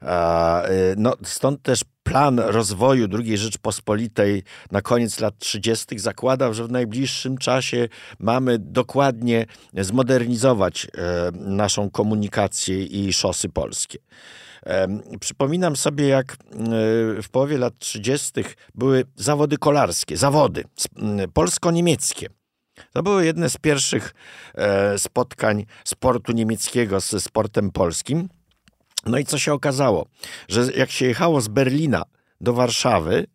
[0.03, 5.99] E, no, stąd też plan rozwoju II Rzeczpospolitej na koniec lat 30.
[5.99, 10.89] zakładał, że w najbliższym czasie mamy dokładnie zmodernizować e,
[11.33, 13.99] naszą komunikację i szosy polskie.
[15.21, 16.37] Przypominam sobie, jak
[17.23, 18.33] w połowie lat 30.
[18.75, 20.65] były zawody kolarskie, zawody
[21.35, 22.29] polsko-niemieckie.
[22.93, 24.15] To były jedne z pierwszych
[24.55, 28.29] e, spotkań sportu niemieckiego ze sportem polskim.
[29.07, 30.07] No i co się okazało?
[30.49, 32.03] Że jak się jechało z Berlina
[32.41, 33.27] do Warszawy,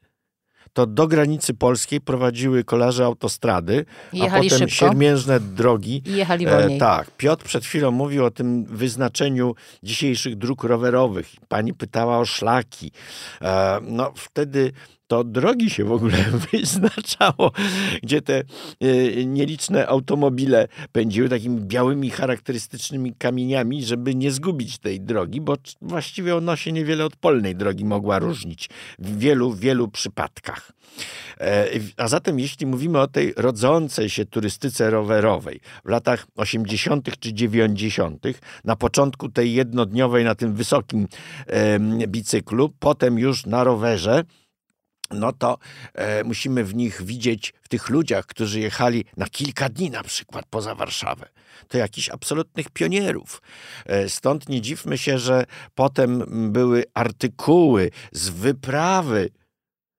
[0.74, 3.86] to do granicy polskiej prowadziły kolarze autostrady,
[4.22, 4.68] a potem szybko.
[4.68, 6.04] siermiężne drogi.
[6.06, 6.78] I jechali wolniej.
[6.78, 7.12] E, tak.
[7.18, 11.30] Piotr przed chwilą mówił o tym wyznaczeniu dzisiejszych dróg rowerowych.
[11.48, 12.92] Pani pytała o szlaki.
[13.42, 14.72] E, no wtedy
[15.12, 16.18] to drogi się w ogóle
[16.52, 17.52] wyznaczało,
[18.04, 18.46] gdzie te e,
[19.26, 26.56] nieliczne automobile pędziły takimi białymi, charakterystycznymi kamieniami, żeby nie zgubić tej drogi, bo właściwie ona
[26.56, 28.70] się niewiele od polnej drogi mogła różnić
[29.00, 30.72] w wielu, wielu przypadkach.
[31.40, 37.20] E, a zatem, jeśli mówimy o tej rodzącej się turystyce rowerowej w latach 80.
[37.20, 38.24] czy 90.,
[38.64, 41.08] na początku tej jednodniowej na tym wysokim
[42.08, 44.24] bicyklu, potem już na rowerze,
[45.14, 45.58] no to
[45.94, 50.46] e, musimy w nich widzieć, w tych ludziach, którzy jechali na kilka dni na przykład
[50.50, 51.30] poza Warszawę,
[51.68, 53.42] to jakichś absolutnych pionierów.
[53.86, 55.46] E, stąd nie dziwmy się, że
[55.76, 59.30] potem były artykuły z wyprawy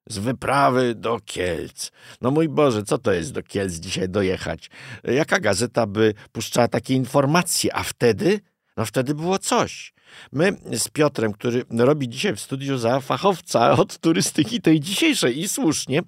[0.09, 1.90] z wyprawy do Kielc.
[2.20, 4.70] No mój Boże, co to jest do Kielc dzisiaj dojechać?
[5.05, 7.77] Jaka gazeta by puszczała takie informacje?
[7.77, 8.40] A wtedy?
[8.77, 9.92] No wtedy było coś.
[10.33, 15.48] My z Piotrem, który robi dzisiaj w studiu za fachowca od turystyki tej dzisiejszej i
[15.48, 16.03] słusznie,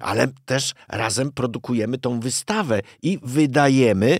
[0.00, 4.18] ale też razem produkujemy tą wystawę i wydajemy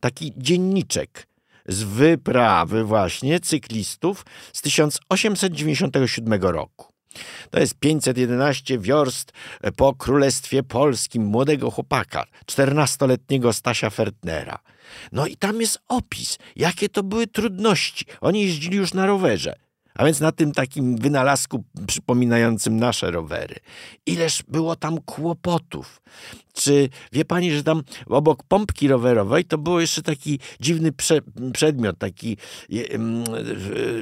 [0.00, 1.26] taki dzienniczek
[1.66, 6.92] z wyprawy właśnie cyklistów z 1897 roku.
[7.50, 9.32] To jest 511 wiorst
[9.76, 14.58] po Królestwie Polskim młodego chłopaka, 14-letniego Stasia Fertnera.
[15.12, 18.04] No i tam jest opis, jakie to były trudności.
[18.20, 19.54] Oni jeździli już na rowerze.
[19.94, 23.54] A więc na tym takim wynalazku przypominającym nasze rowery.
[24.06, 26.02] Ileż było tam kłopotów.
[26.52, 31.20] Czy wie pani, że tam obok pompki rowerowej to był jeszcze taki dziwny prze,
[31.52, 32.36] przedmiot, taki
[32.68, 32.84] je,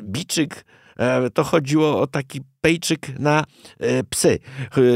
[0.03, 0.65] biczyk.
[0.97, 3.45] E, to chodziło o taki pejczyk na
[3.81, 4.39] e, psy.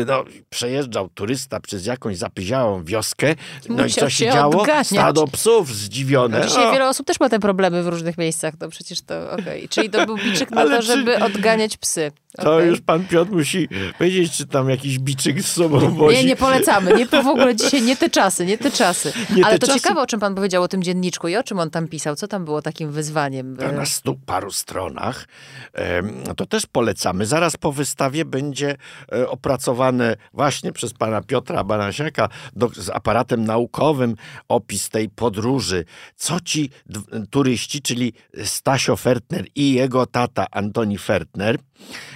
[0.06, 3.34] No, przejeżdżał turysta przez jakąś zapyziałą wioskę,
[3.68, 4.60] no Musiał i co się, działo?
[4.60, 4.86] Odganiać.
[4.86, 6.38] Stado psów zdziwione.
[6.40, 6.72] No dzisiaj o.
[6.72, 9.42] wiele osób też ma te problemy w różnych miejscach, to przecież to okej.
[9.42, 9.68] Okay.
[9.68, 11.24] Czyli to był biczyk na to, żeby czy...
[11.24, 12.12] odganiać psy.
[12.36, 12.66] To okay.
[12.66, 16.16] już pan Piotr musi powiedzieć, czy tam jakiś biczyk z sobą wozi.
[16.16, 16.94] Nie, nie polecamy.
[16.94, 19.12] Nie, w ogóle dzisiaj nie te czasy, nie te czasy.
[19.36, 19.80] Nie Ale te to czasy...
[19.80, 22.16] ciekawe, o czym pan powiedział, o tym dzienniczku i o czym on tam pisał.
[22.16, 23.56] Co tam było takim wyzwaniem?
[23.56, 25.28] Na stu paru stronach.
[26.36, 27.26] To też polecamy.
[27.26, 28.76] Zaraz po wystawie będzie
[29.12, 32.28] e, opracowane właśnie przez pana Piotra Banasiaka
[32.76, 34.14] z aparatem naukowym
[34.48, 35.84] opis tej podróży.
[36.16, 36.70] Co ci
[37.30, 38.12] turyści, czyli
[38.44, 41.58] Stasio Fertner i jego tata Antoni Fertner,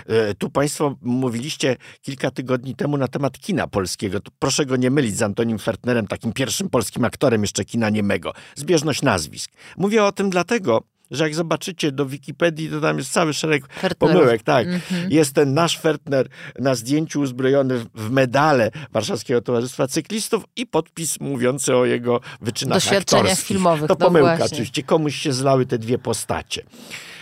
[0.06, 4.20] e, tu państwo mówiliście kilka tygodni temu na temat kina polskiego.
[4.20, 8.32] To proszę go nie mylić z Antonim Fertnerem, takim pierwszym polskim aktorem jeszcze kina niemego.
[8.54, 9.50] Zbieżność nazwisk.
[9.76, 13.64] Mówię o tym dlatego, że jak zobaczycie do Wikipedii, to tam jest cały szereg
[13.98, 14.42] pomyłek.
[14.42, 14.66] Tak.
[14.66, 14.80] -hmm.
[15.08, 21.76] Jest ten nasz Fertner na zdjęciu uzbrojony w medale Warszawskiego Towarzystwa Cyklistów i podpis mówiący
[21.76, 23.48] o jego wyczynach Doświadczeniach aktorskich.
[23.48, 23.88] filmowych.
[23.88, 24.54] To no pomyłka właśnie.
[24.54, 24.82] oczywiście.
[24.82, 26.62] Komuś się zlały te dwie postacie.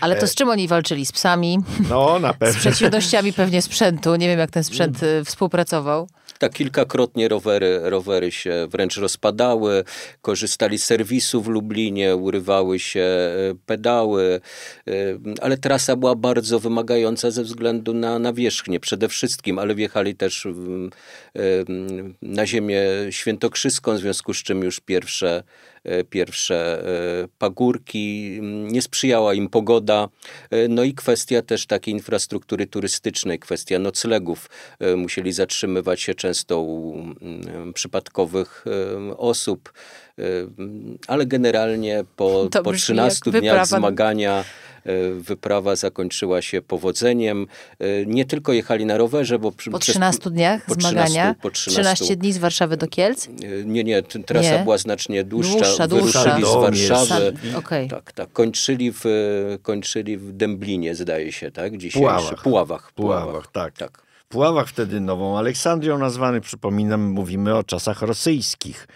[0.01, 1.07] Ale to e, z czym oni walczyli?
[1.07, 1.59] Z psami?
[1.88, 2.55] No, na pewno.
[2.55, 4.16] Z przeciwnościami pewnie sprzętu.
[4.16, 5.25] Nie wiem, jak ten sprzęt mm.
[5.25, 6.09] współpracował.
[6.38, 9.85] Tak, kilkakrotnie rowery, rowery się wręcz rozpadały,
[10.22, 14.40] korzystali z serwisu w Lublinie, urywały się e, pedały,
[14.88, 14.92] e,
[15.40, 20.49] ale trasa była bardzo wymagająca ze względu na nawierzchnię przede wszystkim, ale wjechali też
[22.22, 25.42] na ziemię świętokrzyską, w związku z czym już pierwsze
[25.75, 25.75] E,
[26.11, 26.85] pierwsze
[27.25, 30.09] e, pagórki, nie sprzyjała im pogoda,
[30.51, 34.51] e, no i kwestia też takiej infrastruktury turystycznej, kwestia noclegów.
[34.96, 37.05] Musieli zatrzymywać się często u
[37.75, 38.64] przypadkowych
[39.16, 39.72] osób,
[41.07, 44.65] ale generalnie po, po 13 dniach zmagania E,
[45.18, 47.46] wyprawa zakończyła się powodzeniem.
[47.79, 49.53] E, nie tylko jechali na rowerze, bo...
[49.72, 51.35] Po 13 przez, dniach po 13, zmagania?
[51.42, 53.29] Po 13, 13 dni z Warszawy do Kielc?
[53.29, 53.31] E,
[53.64, 54.64] nie, nie, trasa nie.
[54.64, 55.53] była znacznie dłuższa.
[55.53, 56.59] dłuższa Wyruszyli dłuższa.
[56.59, 57.33] z Warszawy.
[57.57, 57.88] Okay.
[57.88, 58.33] Tak, tak.
[58.33, 59.05] Kończyli w,
[59.62, 61.77] kończyli w Dęblinie, zdaje się, tak?
[61.77, 61.99] Dzisiejszy.
[61.99, 62.42] Puławach.
[62.42, 63.77] Puławach, Puławach, Puławach tak.
[63.77, 64.07] tak.
[64.29, 68.88] Puławach wtedy Nową Aleksandrią nazwany, przypominam, mówimy o czasach rosyjskich.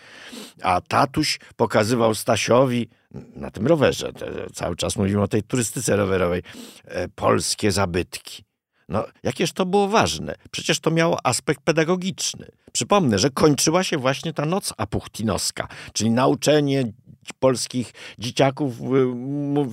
[0.62, 2.88] A tatuś pokazywał Stasiowi
[3.34, 4.12] na tym rowerze,
[4.54, 6.42] cały czas mówimy o tej turystyce rowerowej,
[6.84, 8.44] e, polskie zabytki.
[8.88, 10.34] No, jakież to było ważne?
[10.50, 12.46] Przecież to miało aspekt pedagogiczny.
[12.72, 16.92] Przypomnę, że kończyła się właśnie ta noc apuchtinowska, czyli nauczenie
[17.38, 18.74] polskich dzieciaków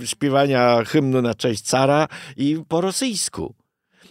[0.06, 3.56] śpiewania hymnu na cześć cara i po rosyjsku.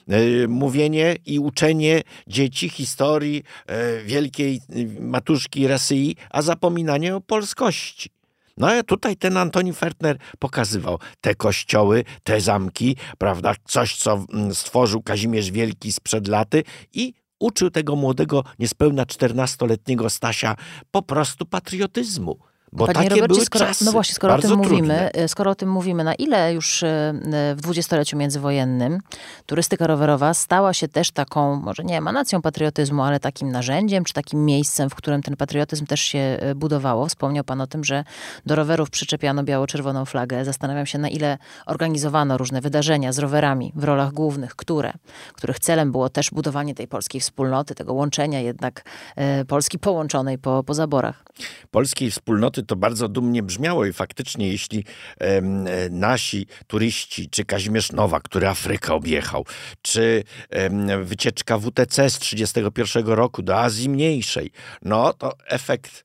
[0.09, 8.16] E, mówienie i uczenie dzieci historii e, wielkiej e, matuszki Rosji, a zapominanie o polskości.
[8.57, 14.55] No a tutaj ten Antoni Fertner pokazywał te kościoły, te zamki, prawda, coś, co mm,
[14.55, 20.57] stworzył Kazimierz Wielki sprzed laty i uczył tego młodego, niespełna 14-letniego Stasia
[20.91, 22.39] po prostu patriotyzmu.
[22.77, 25.55] Bo Panie takie Robercie, skoro, czasy, no właśnie, skoro o tym mówimy, e, skoro o
[25.55, 27.15] tym mówimy, na ile już e,
[27.57, 29.01] w dwudziestoleciu międzywojennym
[29.47, 34.45] turystyka rowerowa stała się też taką, może nie emanacją patriotyzmu, ale takim narzędziem, czy takim
[34.45, 37.07] miejscem, w którym ten patriotyzm też się e, budowało.
[37.07, 38.05] Wspomniał pan o tym, że
[38.47, 40.45] do rowerów przyczepiano biało-czerwoną flagę.
[40.45, 44.93] Zastanawiam się, na ile organizowano różne wydarzenia z rowerami w rolach głównych, które,
[45.35, 48.85] których celem było też budowanie tej polskiej wspólnoty, tego łączenia jednak
[49.49, 51.25] Polski połączonej po, po zaborach.
[51.71, 54.85] Polskiej wspólnoty to bardzo dumnie brzmiało i faktycznie jeśli
[55.19, 55.41] e,
[55.91, 59.45] nasi turyści, czy Kazimierz Nowak, który Afrykę objechał,
[59.83, 60.25] czy
[61.03, 64.51] wycieczka WTC z 1931 roku do Azji Mniejszej,
[64.83, 66.05] no to efekt,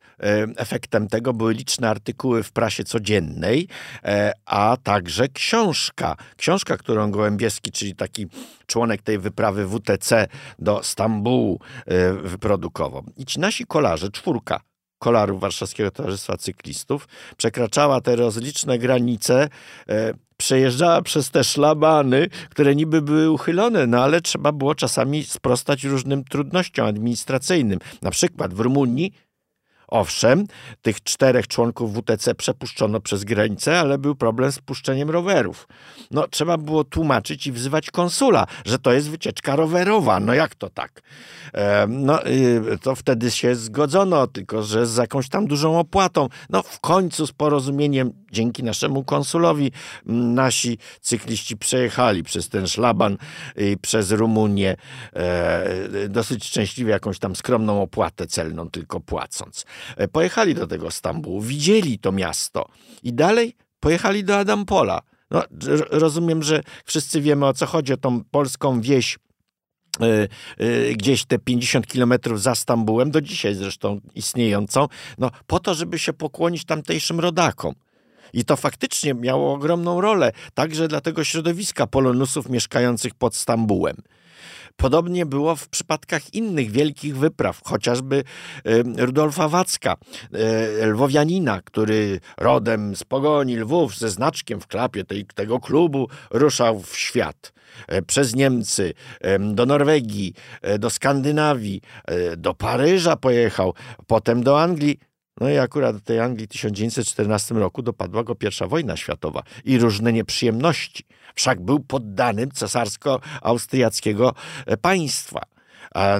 [0.57, 3.67] efektem tego były liczne artykuły w prasie codziennej,
[4.03, 6.15] e, a także książka.
[6.37, 8.27] Książka, którą Gołębieski, czyli taki
[8.65, 10.27] członek tej wyprawy WTC
[10.59, 13.03] do Stambułu e, wyprodukował.
[13.17, 14.61] I ci nasi kolarze, czwórka,
[15.01, 19.49] kolarów Warszawskiego Towarzystwa Cyklistów, przekraczała te rozliczne granice,
[19.89, 25.83] e, przejeżdżała przez te szlabany, które niby były uchylone, no ale trzeba było czasami sprostać
[25.83, 27.79] różnym trudnościom administracyjnym.
[28.01, 29.13] Na przykład w Rumunii
[29.91, 30.45] Owszem,
[30.81, 35.67] tych czterech członków WTC przepuszczono przez granicę, ale był problem z puszczeniem rowerów.
[36.11, 40.19] No, trzeba było tłumaczyć i wzywać konsula, że to jest wycieczka rowerowa.
[40.19, 41.01] No jak to tak?
[41.53, 46.27] E, no, y, to wtedy się zgodzono, tylko że z jakąś tam dużą opłatą.
[46.49, 49.71] No, w końcu z porozumieniem, dzięki naszemu konsulowi,
[50.05, 53.17] nasi cykliści przejechali przez ten szlaban
[53.57, 54.75] i przez Rumunię
[55.13, 59.65] e, dosyć szczęśliwie jakąś tam skromną opłatę celną tylko płacąc.
[59.97, 62.65] E, pojechali do tego Stambułu, widzieli to miasto
[63.03, 65.01] i dalej pojechali do Adampola.
[65.31, 65.43] No,
[65.89, 69.19] rozumiem, że wszyscy wiemy o co chodzi, o tą polską wieś
[70.01, 75.73] e, e, gdzieś te 50 kilometrów za Stambułem, do dzisiaj zresztą istniejącą, no po to,
[75.73, 77.73] żeby się pokłonić tamtejszym rodakom.
[78.33, 83.95] I to faktycznie miało ogromną rolę, także dla tego środowiska polonusów mieszkających pod Stambułem.
[84.81, 88.23] Podobnie było w przypadkach innych wielkich wypraw, chociażby
[88.97, 89.95] Rudolfa Wacka,
[90.33, 96.79] e, lwowianina, który rodem z Pogoni Lwów, ze znaczkiem w klapie tej, tego klubu, ruszał
[96.79, 97.53] w świat
[97.87, 98.93] e, przez Niemcy,
[99.39, 101.81] do Norwegii, e, do Skandynawii,
[102.37, 103.73] do Paryża pojechał,
[104.07, 104.99] potem do Anglii.
[105.41, 109.77] No i akurat do tej Anglii w 1914 roku dopadła go pierwsza wojna światowa i
[109.77, 111.03] różne nieprzyjemności.
[111.35, 114.33] Wszak był poddanym cesarsko-austriackiego
[114.65, 115.41] e, państwa.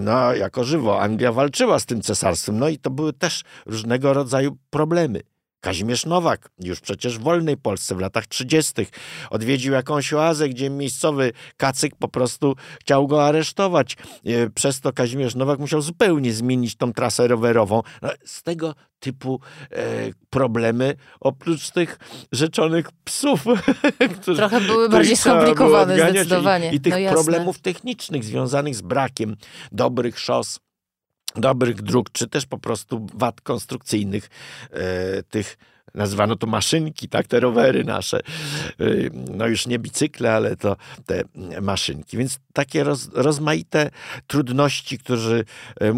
[0.02, 4.58] No, jako żywo Anglia walczyła z tym cesarstwem, no i to były też różnego rodzaju
[4.70, 5.22] problemy.
[5.62, 8.74] Kazimierz Nowak, już przecież w wolnej Polsce w latach 30.,
[9.30, 13.98] odwiedził jakąś oazę, gdzie miejscowy kacyk po prostu chciał go aresztować.
[14.26, 17.82] E, przez to Kazimierz Nowak musiał zupełnie zmienić tą trasę rowerową.
[18.02, 19.40] No, z tego typu
[19.72, 19.86] e,
[20.30, 22.00] problemy, oprócz tych
[22.32, 23.44] rzeczonych psów.
[24.22, 26.72] Którzy, Trochę były bardziej skomplikowane zdecydowanie.
[26.72, 29.36] I, i tych no problemów technicznych związanych z brakiem
[29.72, 30.60] dobrych szos
[31.36, 34.30] dobrych dróg, czy też po prostu wad konstrukcyjnych
[34.72, 35.58] e, tych
[35.96, 38.20] nazywano to maszynki, tak, te rowery nasze,
[38.82, 41.24] y, no już nie bicykle, ale to te
[41.62, 43.90] maszynki, więc takie roz, rozmaite
[44.28, 45.46] trudności, którzy,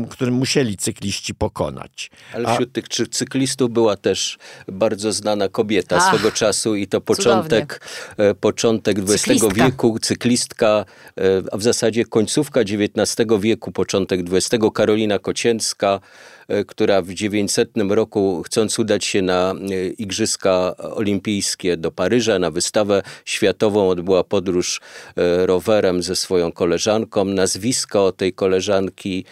[0.10, 2.12] którym musieli cykliści pokonać.
[2.34, 2.74] Ale wśród A...
[2.74, 7.80] tych cyklistów była też bardzo znana kobieta Ach, swego czasu i to początek,
[8.10, 8.36] cudownie.
[8.36, 9.66] początek XX cyklistka.
[9.66, 10.86] wieku, cyklistka,
[11.18, 16.00] e, a w zasadzie końcówka XIX wieku, początek XX, Karolina Kocięcka,
[16.43, 22.52] E, która w 900 roku, chcąc udać się na e, Igrzyska Olimpijskie do Paryża, na
[22.52, 24.82] wystawę światową, odbyła podróż
[25.16, 27.26] e, rowerem ze swoją koleżanką.
[27.26, 29.26] Nazwisko tej koleżanki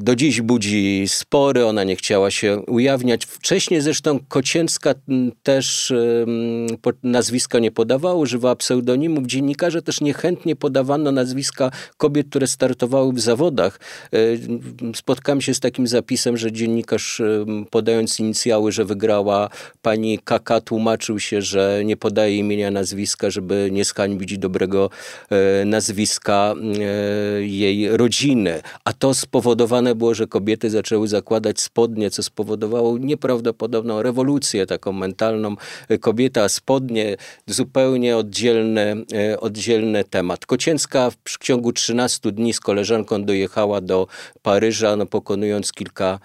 [0.00, 3.24] do dziś budzi spory, ona nie chciała się ujawniać.
[3.24, 4.94] Wcześniej zresztą Kocięcka
[5.42, 5.92] też
[7.02, 9.26] nazwiska nie podawała, używała pseudonimów.
[9.26, 13.80] Dziennikarze też niechętnie podawano nazwiska kobiet, które startowały w zawodach.
[14.96, 17.22] Spotkałem się z takim zapisem, że dziennikarz
[17.70, 19.48] podając inicjały, że wygrała
[19.82, 24.90] pani Kaka, tłumaczył się, że nie podaje imienia, nazwiska, żeby nie skańbić dobrego
[25.30, 28.62] e, nazwiska e, jej rodziny.
[28.84, 35.56] A to spowodowane było, że kobiety zaczęły zakładać spodnie, co spowodowało nieprawdopodobną rewolucję taką mentalną.
[36.00, 40.46] Kobieta, spodnie, zupełnie oddzielny, e, oddzielny temat.
[40.46, 44.06] Kocięcka w ciągu 13 dni z koleżanką dojechała do
[44.42, 46.18] Paryża, no, pokonując kilka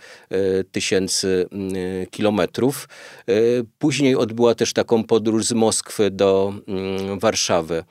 [0.72, 1.50] tysięcy
[2.12, 2.90] kilometrów.
[3.80, 7.84] Później odbyła też taką podróż z Moskwy do mm, Warszawy.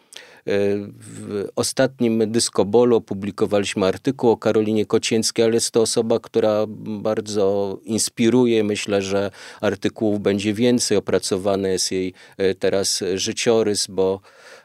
[0.49, 0.51] E,
[0.99, 8.65] w ostatnim Dyskobolu opublikowaliśmy artykuł o Karolinie Kocięckiej, ale jest to osoba, która bardzo inspiruje.
[8.65, 9.31] Myślę, że
[9.61, 10.99] artykułów będzie więcej.
[10.99, 14.21] Opracowany jest jej e, teraz życiorys, bo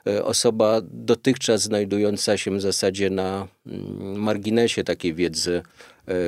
[0.07, 5.61] e, osoba dotychczas znajdująca się w zasadzie na mm, marginesie takiej wiedzy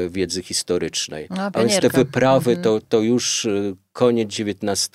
[0.10, 1.28] wiedzy historycznej.
[1.30, 2.64] No, a więc te wyprawy mhm.
[2.64, 3.48] to, to już
[3.94, 4.90] koniec XIX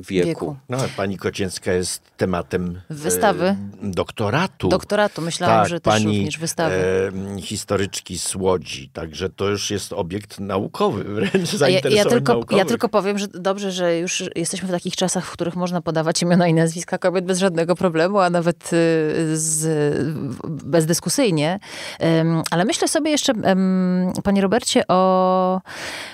[0.00, 0.28] wieku.
[0.28, 0.56] wieku.
[0.68, 4.68] No, pani Kocięcka jest tematem wystawy e, doktoratu.
[4.68, 6.74] Doktoratu, myślałam, tak, że też pani, również wystawy.
[7.36, 12.64] E, historyczki z Łodzi, także to już jest obiekt naukowy, wręcz ja, ja, tylko, ja
[12.64, 16.48] tylko powiem, że dobrze, że już jesteśmy w takich czasach, w których można podawać imiona
[16.48, 19.66] i nazwiska kobiet bez żadnego problemu, a nawet y, z,
[20.44, 21.60] bezdyskusyjnie.
[22.50, 23.32] Ale myślę sobie jeszcze,
[24.24, 25.60] panie Robercie, o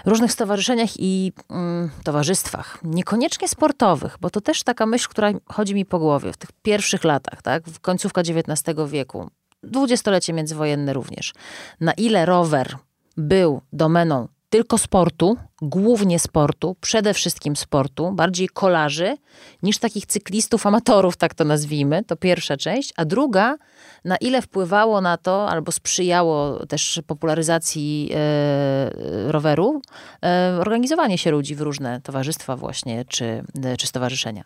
[0.05, 2.79] różnych stowarzyszeniach i mm, towarzystwach.
[2.83, 6.53] Niekoniecznie niekoniecznie sportowych, bo to też taka myśl, która chodzi mi po głowie w tych
[6.63, 9.31] pierwszych latach, tak, w końcówka XIX wieku,
[9.63, 11.33] dwudziestolecie międzywojenne również.
[11.81, 12.77] Na ile rower
[13.17, 19.17] był domeną tylko sportu, głównie sportu, przede wszystkim sportu, bardziej kolarzy
[19.63, 22.05] niż takich cyklistów, amatorów, tak to nazwijmy.
[22.05, 22.93] To pierwsza część.
[22.97, 23.57] A druga,
[24.05, 28.91] na ile wpływało na to, albo sprzyjało też popularyzacji e,
[29.33, 29.83] roweru,
[30.25, 33.45] e, organizowanie się ludzi w różne towarzystwa właśnie, czy,
[33.79, 34.45] czy stowarzyszenia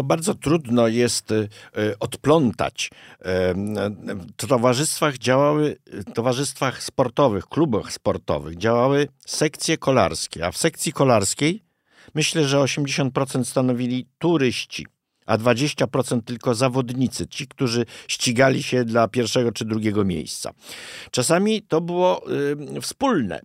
[0.00, 1.48] to bardzo trudno jest y,
[1.78, 2.90] y, odplątać.
[4.38, 11.62] W towarzystwach działały, w towarzystwach sportowych, klubach sportowych działały sekcje kolarskie, a w sekcji kolarskiej
[12.14, 14.86] myślę, że 80% stanowili turyści
[15.26, 20.50] a 20% tylko zawodnicy, ci, którzy ścigali się dla pierwszego czy drugiego miejsca.
[21.10, 22.30] Czasami to było
[22.76, 23.40] y, wspólne.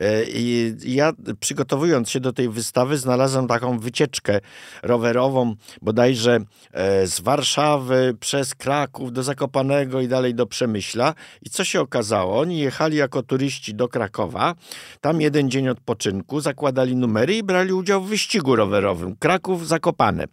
[0.00, 4.40] E, I ja przygotowując się do tej wystawy znalazłem taką wycieczkę
[4.82, 6.38] rowerową bodajże
[6.72, 11.14] e, z Warszawy przez Kraków do Zakopanego i dalej do Przemyśla.
[11.42, 12.40] I co się okazało?
[12.40, 14.54] Oni jechali jako turyści do Krakowa,
[15.00, 19.16] tam jeden dzień odpoczynku, zakładali numery i brali udział w wyścigu rowerowym.
[19.16, 20.24] Kraków, Zakopane.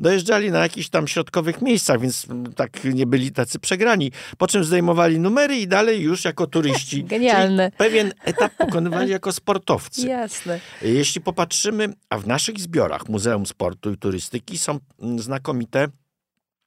[0.00, 2.26] Dojeżdżali na jakichś tam środkowych miejscach, więc
[2.56, 4.12] tak nie byli tacy przegrani.
[4.38, 7.04] Po czym zdejmowali numery i dalej już jako turyści.
[7.14, 7.70] Genialne.
[7.70, 8.52] Czyli pewien etap
[8.84, 10.08] wykonywali jako sportowcy.
[10.08, 10.60] Jasne.
[10.82, 15.88] Jeśli popatrzymy, a w naszych zbiorach Muzeum Sportu i Turystyki są mm, znakomite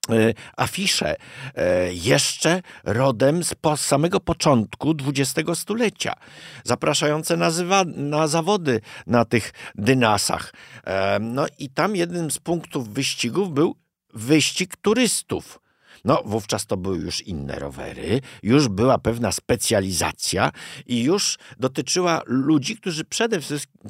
[0.09, 1.15] e, afisze
[1.55, 6.13] e, jeszcze rodem z po samego początku XX stulecia,
[6.63, 7.49] zapraszające na,
[7.95, 10.53] na zawody na tych dynasach.
[10.83, 13.75] E, no i tam jednym z punktów wyścigów był
[14.13, 15.61] wyścig turystów.
[16.05, 20.51] No, wówczas to były już inne rowery, już była pewna specjalizacja
[20.87, 23.39] i już dotyczyła ludzi, którzy przede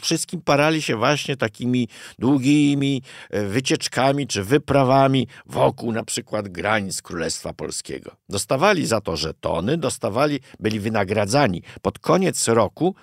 [0.01, 1.87] wszystkim parali się właśnie takimi
[2.19, 8.11] długimi e, wycieczkami czy wyprawami wokół na przykład granic Królestwa Polskiego.
[8.29, 11.63] Dostawali za to żetony, dostawali, byli wynagradzani.
[11.81, 12.95] Pod koniec roku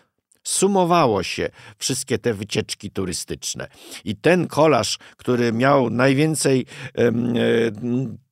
[0.49, 3.69] sumowało się wszystkie te wycieczki turystyczne.
[4.05, 6.67] I ten kolarz, który miał najwięcej
[6.99, 7.13] e,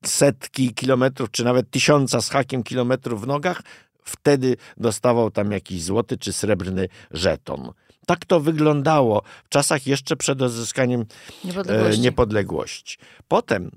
[0.04, 3.62] setki kilometrów, czy nawet tysiąca z hakiem kilometrów w nogach,
[4.04, 7.72] wtedy dostawał tam jakiś złoty czy srebrny żeton.
[8.06, 12.00] Tak to wyglądało w czasach jeszcze przed odzyskaniem e, niepodległości.
[12.00, 12.98] niepodległości.
[13.28, 13.70] Potem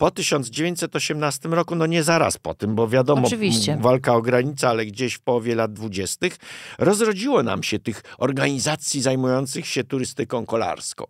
[0.00, 3.78] po 1918 roku, no nie zaraz po tym, bo wiadomo, Oczywiście.
[3.80, 6.36] walka o granicę, ale gdzieś w połowie lat dwudziestych,
[6.78, 11.04] rozrodziło nam się tych organizacji zajmujących się turystyką kolarską.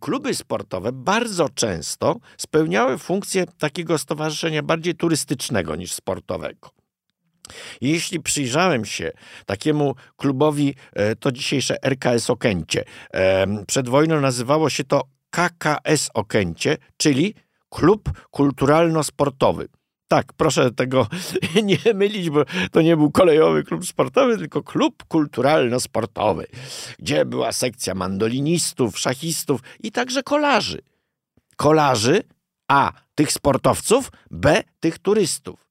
[0.00, 6.70] Kluby sportowe bardzo często spełniały funkcję takiego stowarzyszenia bardziej turystycznego niż sportowego.
[7.80, 9.12] Jeśli przyjrzałem się
[9.46, 12.84] takiemu klubowi, e, to dzisiejsze RKS Okęcie.
[13.66, 17.34] Przed wojną nazywało się to KKS Okęcie, czyli
[17.74, 19.68] klub kulturalno-sportowy.
[20.08, 21.06] tak, proszę tego
[21.62, 26.46] nie mylić, bo to nie był kolejowy klub sportowy, tylko klub kulturalno-sportowy,
[26.98, 30.78] gdzie była sekcja mandolinistów, szachistów i także kolarzy.
[31.56, 32.22] Kolarzy,
[32.68, 35.66] a tych sportowców, b tych turystów.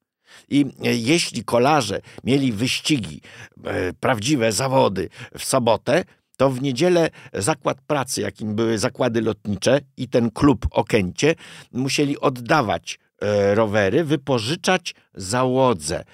[0.48, 3.20] I e, jeśli kolarze mieli wyścigi,
[3.64, 6.04] e, prawdziwe zawody w sobotę,
[6.36, 11.34] to w niedzielę zakład pracy, jakim były zakłady lotnicze i ten klub Okęcie,
[11.72, 16.04] musieli oddawać e, rowery, wypożyczać załodze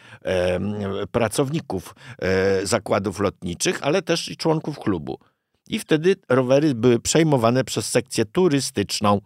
[1.12, 1.95] pracowników
[2.62, 5.18] zakładów lotniczych, ale też i członków klubu.
[5.68, 9.21] I wtedy rowery były przejmowane przez sekcję turystyczną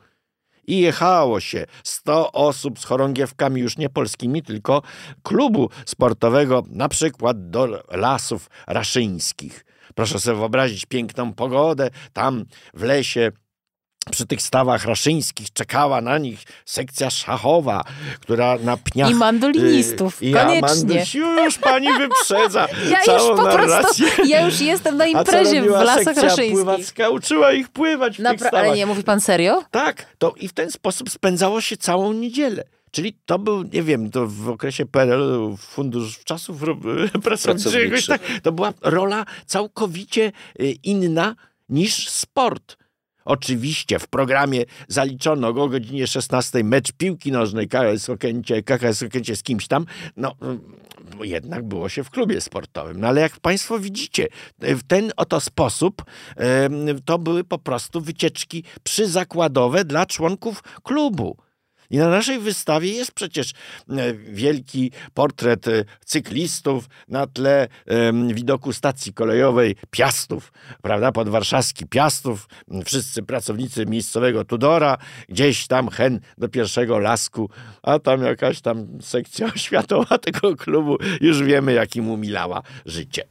[0.66, 4.82] i jechało się 100 osób z chorągiewkami już nie polskimi, tylko
[5.22, 9.64] klubu sportowego, na przykład do lasów raszyńskich.
[9.94, 13.32] Proszę sobie wyobrazić piękną pogodę tam w lesie
[14.10, 17.84] przy tych stawach raszyńskich czekała na nich sekcja szachowa,
[18.20, 19.10] która na pniach...
[19.10, 21.04] I mandolinistów, y, koniecznie.
[21.36, 24.06] Ja już pani wyprzedza ja całą już po narrację.
[24.06, 26.52] Prostu, ja już jestem na imprezie w Lasach Raszyńskich.
[26.52, 28.66] pływacka uczyła ich pływać w Napra- tych stawach.
[28.66, 29.64] Ale nie, mówi pan serio?
[29.70, 32.64] Tak, to i w ten sposób spędzało się całą niedzielę.
[32.94, 36.62] Czyli to był, nie wiem, to w okresie PRL, Fundusz Czasów
[37.24, 41.34] Pracowniczych, tak, to była rola całkowicie y, inna
[41.68, 42.76] niż sport.
[43.24, 49.42] Oczywiście w programie zaliczono o godzinie 16 mecz piłki nożnej KS Okęcie, KKS Okęcie z
[49.42, 49.86] kimś tam.
[50.16, 50.60] No, mm,
[51.20, 53.00] jednak było się w klubie sportowym.
[53.00, 54.28] No ale jak Państwo widzicie,
[54.58, 56.04] w ten oto sposób
[57.04, 61.36] to były po prostu wycieczki przyzakładowe dla członków klubu.
[61.90, 63.52] I na naszej wystawie jest przecież
[63.90, 67.68] e, wielki portret e, cyklistów na tle
[68.34, 72.48] widoku stacji kolejowej Piastów, prawda, podwarszawski Piastów,
[72.84, 77.50] wszyscy pracownicy miejscowego Tudora, gdzieś tam hen do pierwszego lasku,
[77.82, 83.24] a tam jakaś tam sekcja oświatowa tego klubu, już wiemy, jak im umilała życie.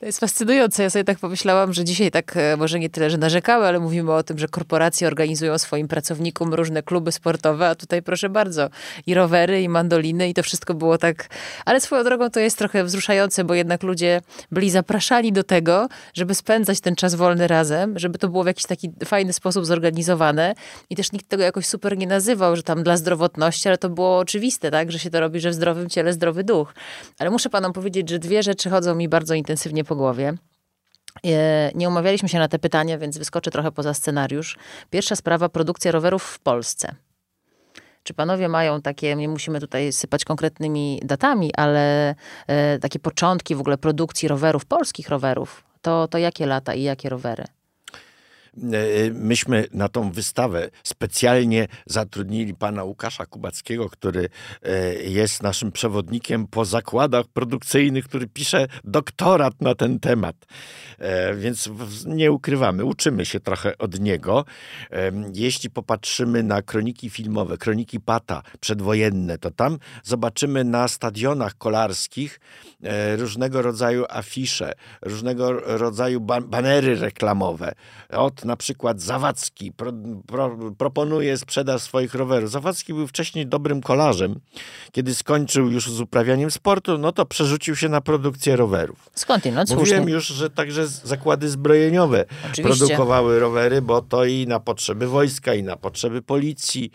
[0.00, 0.82] To jest fascynujące.
[0.82, 4.12] Ja sobie tak pomyślałam, że dzisiaj tak e, może nie tyle, że narzekały, ale mówimy
[4.12, 8.68] o tym, że korporacje organizują swoim pracownikom różne kluby sportowe, a tutaj proszę bardzo,
[9.06, 11.28] i rowery, i mandoliny, i to wszystko było tak.
[11.64, 14.20] Ale swoją drogą to jest trochę wzruszające, bo jednak ludzie
[14.50, 18.66] byli zapraszani do tego, żeby spędzać ten czas wolny razem, żeby to było w jakiś
[18.66, 20.54] taki fajny sposób zorganizowane.
[20.90, 24.18] I też nikt tego jakoś super nie nazywał, że tam dla zdrowotności, ale to było
[24.18, 26.74] oczywiste, tak, że się to robi, że w zdrowym ciele zdrowy duch.
[27.18, 30.34] Ale muszę panom powiedzieć, że dwie rzeczy chodzą mi bardzo intensywnie po głowie.
[31.24, 34.56] E, nie umawialiśmy się na te pytania, więc wyskoczę trochę poza scenariusz.
[34.90, 36.94] Pierwsza sprawa, produkcja rowerów w Polsce.
[38.02, 42.14] Czy panowie mają takie, nie musimy tutaj sypać konkretnymi datami, ale
[42.46, 45.64] e, takie początki w ogóle produkcji rowerów, polskich rowerów?
[45.82, 47.44] To, to jakie lata i jakie rowery?
[48.56, 54.28] E, myśmy na tą wystawę specjalnie zatrudnili pana Łukasza Kubackiego, który
[54.62, 60.36] e, jest naszym przewodnikiem po zakładach produkcyjnych, który pisze doktorat na ten temat.
[60.98, 61.70] E, więc
[62.06, 64.44] nie ukrywamy, uczymy się trochę od niego.
[65.34, 72.40] Jeśli popatrzymy na kroniki filmowe, kroniki Pata przedwojenne, to tam zobaczymy na stadionach kolarskich
[73.16, 77.72] różnego rodzaju afisze, różnego rodzaju banery reklamowe.
[78.10, 79.92] Od na przykład Zawadzki pro,
[80.26, 82.50] pro, proponuje sprzedaż swoich rowerów.
[82.50, 84.40] Zawadzki był wcześniej dobrym kolarzem.
[84.92, 89.10] Kiedy skończył już z uprawianiem sportu, no to przerzucił się na produkcję rowerów.
[89.14, 92.62] Skądinąd, no, Mówiłem już, że także zakłady zbrojeniowe Oczywiście.
[92.62, 96.90] produkowały rowery, bo to i na potrzeby wojska, i na potrzeby policji.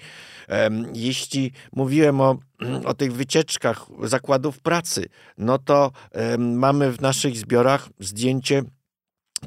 [0.93, 2.37] Jeśli mówiłem o,
[2.85, 5.05] o tych wycieczkach zakładów pracy,
[5.37, 5.91] no to
[6.37, 8.63] mamy w naszych zbiorach zdjęcie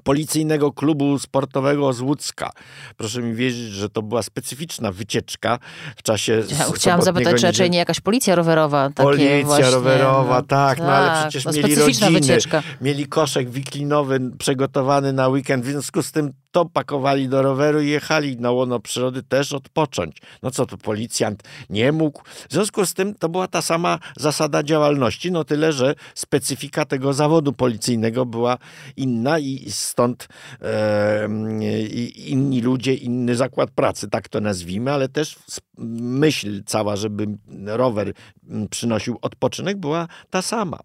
[0.02, 2.50] policyjnego klubu sportowego z Łódzka.
[2.96, 5.58] Proszę mi wierzyć, że to była specyficzna wycieczka
[5.96, 8.90] w czasie ja, Chciałam zapytać, czy raczej nie jakaś policja rowerowa?
[8.94, 12.62] policja właśnie, rowerowa, no, tak, no ale tak, przecież no, mieli rodziny, wycieczka.
[12.80, 17.88] mieli koszek wiklinowy przygotowany na weekend, w związku z tym to pakowali do roweru i
[17.88, 20.16] jechali na łono przyrody też odpocząć.
[20.42, 22.22] No co tu policjant nie mógł.
[22.48, 27.12] W związku z tym to była ta sama zasada działalności, no tyle, że specyfika tego
[27.12, 28.58] zawodu policyjnego była
[28.96, 30.28] inna i stąd
[30.62, 31.28] e,
[32.16, 35.38] inni ludzie, inny zakład pracy, tak to nazwijmy, ale też
[35.78, 37.26] myśl cała, żeby
[37.66, 38.12] rower
[38.70, 40.80] przynosił odpoczynek była ta sama.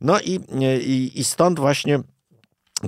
[0.00, 0.40] No i,
[0.86, 2.00] i, i stąd właśnie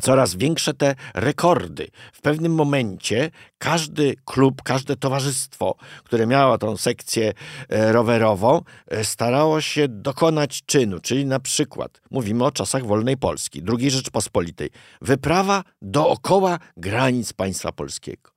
[0.03, 1.88] coraz większe te rekordy.
[2.12, 7.32] W pewnym momencie każdy klub, każde towarzystwo, które miało tą sekcję
[7.68, 13.62] e, rowerową, e, starało się dokonać czynu, czyli na przykład, mówimy o czasach wolnej Polski,
[13.78, 14.70] II Rzeczpospolitej,
[15.01, 18.30] wyprawa dookoła granic państwa polskiego.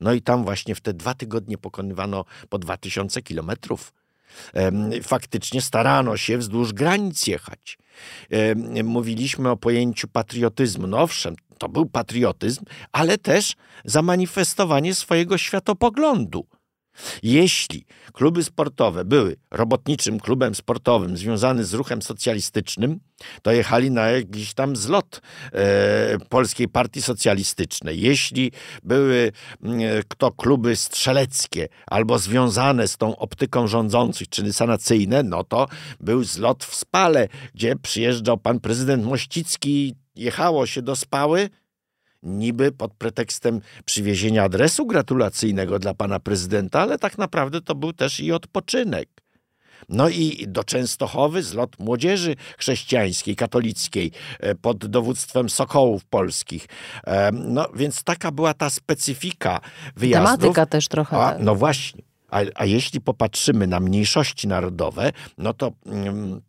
[0.00, 3.92] No i tam właśnie w te dwa tygodnie pokonywano po 2000 kilometrów
[5.02, 7.78] Faktycznie starano się wzdłuż granic jechać.
[8.84, 10.86] Mówiliśmy o pojęciu patriotyzmu.
[10.86, 16.46] No owszem, to był patriotyzm, ale też zamanifestowanie swojego światopoglądu.
[17.22, 23.00] Jeśli kluby sportowe były robotniczym klubem sportowym związany z ruchem socjalistycznym,
[23.42, 25.20] to jechali na jakiś tam zlot
[25.52, 28.00] e, Polskiej Partii Socjalistycznej.
[28.00, 29.32] Jeśli były
[29.62, 29.68] e,
[30.08, 35.66] kto kluby strzeleckie albo związane z tą optyką rządzących, czyli sanacyjne, no to
[36.00, 41.48] był zlot w Spale, gdzie przyjeżdżał pan prezydent Mościcki, jechało się do Spały,
[42.22, 48.20] niby pod pretekstem przywiezienia adresu gratulacyjnego dla pana prezydenta, ale tak naprawdę to był też
[48.20, 49.08] i odpoczynek.
[49.88, 56.66] No i do Częstochowy zlot młodzieży chrześcijańskiej, katolickiej e, pod dowództwem Sokołów Polskich.
[57.04, 59.60] E, no więc taka była ta specyfika
[59.96, 60.40] wyjazdów.
[60.40, 61.16] Tematyka też trochę.
[61.16, 62.02] A, no właśnie.
[62.30, 65.72] A, a jeśli popatrzymy na mniejszości narodowe, no to...
[65.86, 66.40] Mm,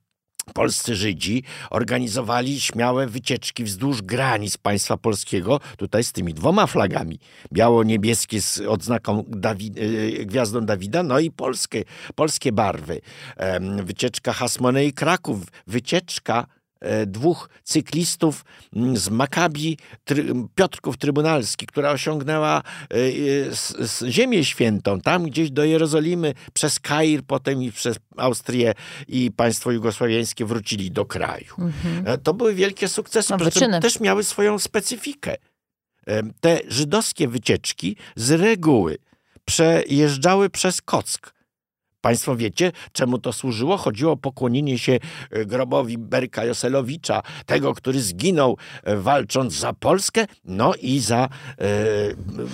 [0.53, 7.19] polscy Żydzi organizowali śmiałe wycieczki wzdłuż granic państwa polskiego, tutaj z tymi dwoma flagami.
[7.53, 9.71] Biało-niebieskie z odznaką Dawi
[10.21, 11.83] e, gwiazdą Dawida, no i polskie,
[12.15, 13.01] polskie barwy.
[13.83, 16.45] Wycieczka Hasmonei Kraków, wycieczka
[17.07, 19.77] dwóch cyklistów mm, z Makabi
[20.55, 22.61] Piotrków Trybunalski, która osiągnęła
[24.03, 28.73] e, Ziemię Świętą, tam gdzieś do Jerozolimy, przez Kair, potem i przez Austrię
[29.07, 31.55] i państwo jugosłowiańskie wrócili do kraju.
[31.59, 32.07] Mhm.
[32.07, 33.33] E, to były wielkie sukcesy,
[33.69, 35.35] no, też miały swoją specyfikę.
[36.41, 38.97] Te żydowskie wycieczki z reguły
[39.45, 41.33] przejeżdżały przez Kock
[42.01, 43.77] Państwo wiecie, czemu to służyło?
[43.77, 44.99] Chodziło o pokłonienie się
[45.31, 51.29] e, grobowi Berka Joselowicza, tego, który zginął e, walcząc za Polskę, no i za,
[51.59, 51.67] e,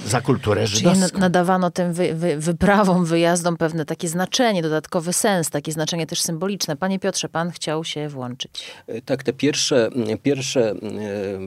[0.05, 1.07] za kulturę żydowską.
[1.07, 6.21] Czyli nadawano tym wy, wy, wyprawom, wyjazdom pewne takie znaczenie, dodatkowy sens, takie znaczenie też
[6.21, 6.75] symboliczne.
[6.75, 8.71] Panie Piotrze, pan chciał się włączyć.
[9.05, 9.89] Tak, te pierwsze,
[10.23, 10.75] pierwsze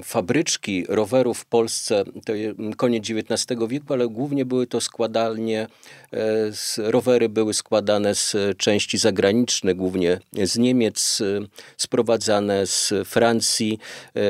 [0.05, 2.33] fabryczki rowerów w Polsce to
[2.77, 5.67] koniec XIX wieku, ale głównie były to składalnie,
[6.79, 11.23] rowery były składane składane z części zagranicznych, głównie z Niemiec,
[11.77, 13.79] sprowadzane z Francji.
[14.17, 14.21] E,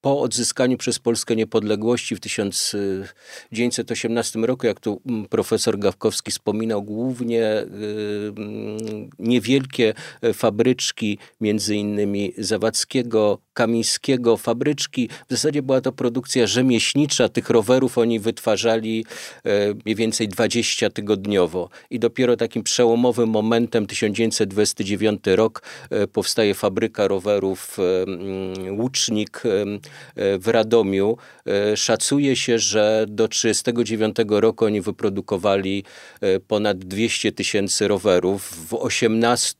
[0.00, 7.46] po odzyskaniu przez Polskę niepodległości w 1918 roku, jak tu mm, profesor Gawkowski wspominał, głównie
[7.46, 15.08] mm, niewielkie e, fabryczki, między innymi Zawadzkiego, Kamińskiego, fabryczki.
[15.28, 17.28] W zasadzie była to produkcja rzemieślnicza.
[17.28, 19.04] Tych rowerów oni wytwarzali
[19.44, 21.68] e, mniej więcej 20 tygodniowo.
[21.90, 29.42] I dopiero takim przełomowym momentem 1929 rok e, powstaje fabryka rowerów mm, Łucznik
[30.16, 31.16] w Radomiu.
[31.46, 35.84] E, szacuje się, że do 1939 roku oni wyprodukowali
[36.20, 39.56] e, ponad 200 tysięcy rowerów w 18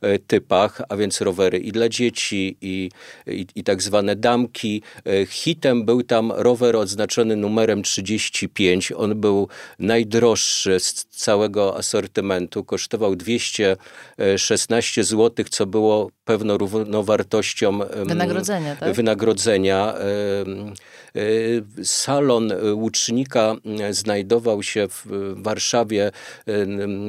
[0.00, 2.90] e, typach, a więc rowery i dla dzieci, i,
[3.30, 4.82] i, i tak zwane damki.
[5.28, 8.92] Hitem był tam rower odznaczony numerem 35.
[8.92, 12.64] On był najdroższy z całego asortymentu.
[12.64, 18.76] Kosztował 216 zł, co było pewną równowartością wynagrodzenia.
[18.76, 18.94] Tak?
[18.94, 19.94] wynagrodzenia.
[21.84, 23.56] Salon łucznika
[23.90, 26.10] znajdował się w Warszawie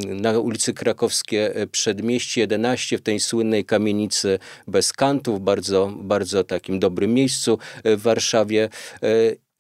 [0.06, 7.14] na ulicy Krakowskie Przedmieście 11 w tej słynnej kamienicy bez kantów, bardzo, bardzo takim dobrym
[7.14, 8.70] miejscu w Warszawie.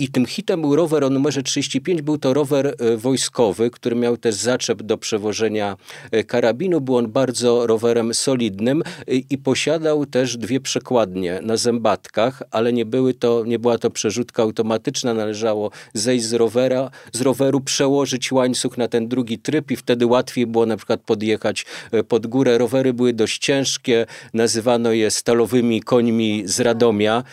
[0.01, 2.01] I tym hitem był rower o numerze 35.
[2.01, 5.77] Był to rower e, wojskowy, który miał też zaczep do przewożenia
[6.11, 6.81] e, karabinu.
[6.81, 12.85] Był on bardzo rowerem solidnym e, i posiadał też dwie przekładnie na zębatkach, ale nie,
[12.85, 15.13] były to, nie była to przerzutka automatyczna.
[15.13, 20.47] Należało zejść z, rowera, z roweru, przełożyć łańcuch na ten drugi tryb i wtedy łatwiej
[20.47, 21.65] było na przykład podjechać
[22.07, 22.57] pod górę.
[22.57, 27.23] Rowery były dość ciężkie, nazywano je stalowymi końmi z Radomia.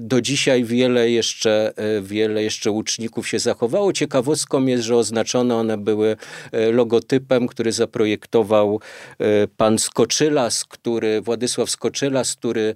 [0.00, 1.72] Do dzisiaj wiele jeszcze
[2.02, 3.92] wiele jeszcze łuczników się zachowało.
[3.92, 6.16] Ciekawostką jest, że oznaczone one były
[6.52, 8.80] e, logotypem, który zaprojektował
[9.18, 12.74] e, pan Skoczylas, który, Władysław Skoczylas, który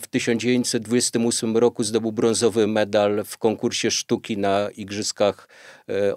[0.00, 5.48] w 1928 roku zdobył brązowy medal w konkursie sztuki na Igrzyskach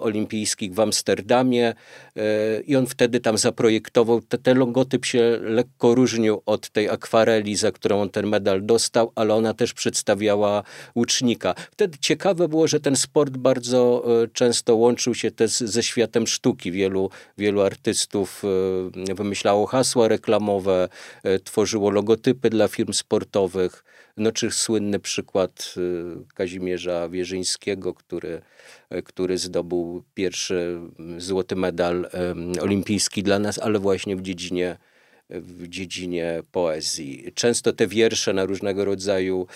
[0.00, 1.74] olimpijskich w Amsterdamie
[2.16, 4.20] e, i on wtedy tam zaprojektował.
[4.42, 9.34] Ten logotyp się lekko różnił od tej akwareli, za którą on ten medal dostał, ale
[9.34, 10.62] ona też przedstawiała
[10.96, 11.54] łucznika.
[11.70, 16.72] Wtedy ciekawe było, że ten sport bardzo e, często łączył się też ze światem sztuki.
[16.72, 18.42] Wielu, wielu artystów
[19.14, 20.88] wymyślało hasła reklamowe,
[21.44, 23.84] tworzyło logotypy dla firm sportowych.
[24.16, 25.74] No czy słynny przykład
[26.34, 28.42] Kazimierza Wierzyńskiego, który,
[29.04, 30.80] który zdobył pierwszy
[31.18, 32.10] złoty medal
[32.60, 34.76] olimpijski dla nas, ale właśnie w dziedzinie
[35.30, 37.32] w dziedzinie poezji.
[37.34, 39.46] Często te wiersze na różnego rodzaju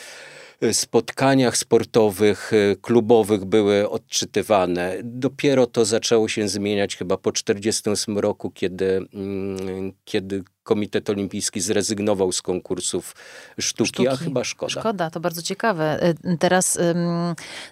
[0.73, 4.97] spotkaniach sportowych, e, klubowych były odczytywane.
[5.05, 12.33] Dopiero to zaczęło się zmieniać chyba po 1948 roku, kiedy, mm, kiedy Komitet Olimpijski zrezygnował
[12.33, 13.17] z konkursów
[13.61, 14.81] sztuki, sztuki, a chyba szkoda.
[14.81, 16.09] Szkoda, to bardzo ciekawe.
[16.33, 16.79] Y, teraz,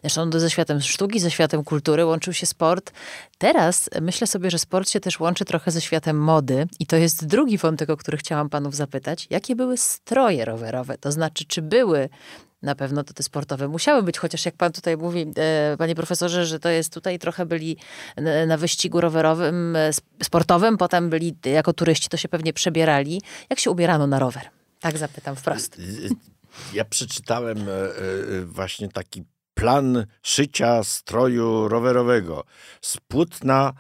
[0.02, 2.92] zresztą ze światem sztuki, ze światem kultury łączył się sport.
[3.38, 7.26] Teraz myślę sobie, że sport się też łączy trochę ze światem mody i to jest
[7.26, 9.26] drugi wątek, o który chciałam panów zapytać.
[9.30, 10.98] Jakie były stroje rowerowe?
[10.98, 12.08] To znaczy, czy były
[12.62, 16.46] na pewno to te sportowe musiały być, chociaż jak pan tutaj mówi, e, panie profesorze,
[16.46, 17.76] że to jest tutaj trochę byli
[18.46, 19.90] na wyścigu rowerowym, e,
[20.22, 23.22] sportowym, potem byli jako turyści, to się pewnie przebierali.
[23.50, 24.42] Jak się ubierano na rower?
[24.80, 25.80] Tak zapytam wprost.
[26.72, 32.44] Ja przeczytałem e, właśnie taki plan szycia stroju rowerowego
[32.80, 33.72] z płótna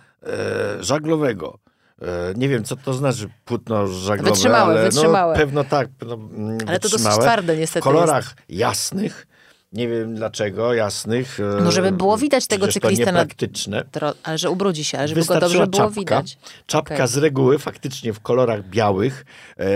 [0.80, 1.58] żaglowego.
[2.02, 5.32] E, nie wiem, co to znaczy płótno żaglowe, wytrzymałe, ale wytrzymałe.
[5.34, 5.88] No, pewno tak.
[6.06, 6.18] No,
[6.66, 8.60] ale to dosyć twarde niestety W kolorach jest.
[8.60, 9.26] jasnych,
[9.72, 11.38] nie wiem dlaczego, jasnych.
[11.64, 13.12] No żeby było widać tego cyklistę.
[13.12, 13.26] Na...
[14.22, 16.00] Ale że ubrudzi się, ale żeby go dobrze było czapka.
[16.00, 16.38] widać.
[16.66, 17.08] Czapka okay.
[17.08, 19.24] z reguły faktycznie w kolorach białych,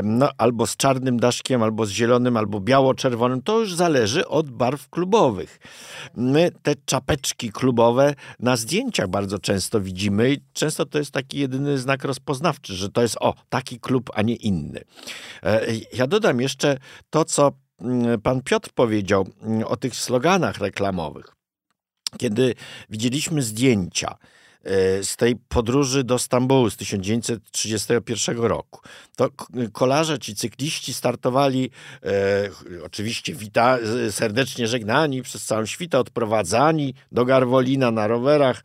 [0.02, 3.42] no, albo z czarnym daszkiem, albo z zielonym, albo biało-czerwonym.
[3.42, 5.58] To już zależy od barw klubowych.
[6.16, 11.78] My te czapeczki klubowe na zdjęciach bardzo często widzimy i często to jest taki jedyny
[11.78, 14.80] znak rozpoznawczy, że to jest o, taki klub, a nie inny.
[15.42, 16.78] E, ja dodam jeszcze
[17.10, 17.52] to, co
[18.22, 21.36] pan Piotr powiedział mm, o tych sloganach reklamowych.
[22.18, 22.54] Kiedy
[22.90, 24.16] widzieliśmy zdjęcia
[24.64, 28.80] e, z tej podróży do Stambułu z 1931 roku.
[29.16, 29.28] To
[29.72, 31.70] kolarze ci cykliści startowali
[32.02, 32.50] e,
[32.84, 33.78] oczywiście wita,
[34.10, 38.64] serdecznie żegnani przez całą świtę, odprowadzani do Garwolina na rowerach.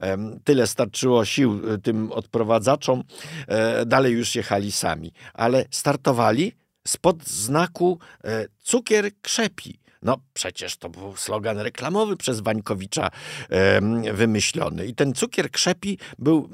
[0.00, 3.02] E, tyle starczyło sił e, tym odprowadzaczom.
[3.48, 9.84] E, dalej już jechali sami, ale startowali spod znaku e, cukier krzepi.
[10.04, 13.10] No przecież to był slogan reklamowy przez Wańkowicza
[13.50, 13.80] e,
[14.12, 14.86] wymyślony.
[14.86, 16.48] I ten cukier krzepi był,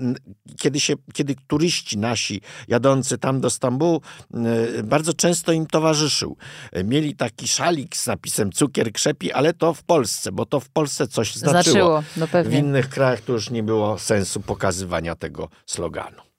[0.58, 4.00] kiedy, się, kiedy turyści nasi jadący tam do Stambułu,
[4.34, 6.36] e, bardzo często im towarzyszył.
[6.72, 10.68] E, mieli taki szalik z napisem cukier krzepi, ale to w Polsce, bo to w
[10.68, 12.02] Polsce coś znaczyło.
[12.14, 12.50] znaczyło no.
[12.50, 16.29] W innych krajach to już nie było sensu pokazywania tego sloganu.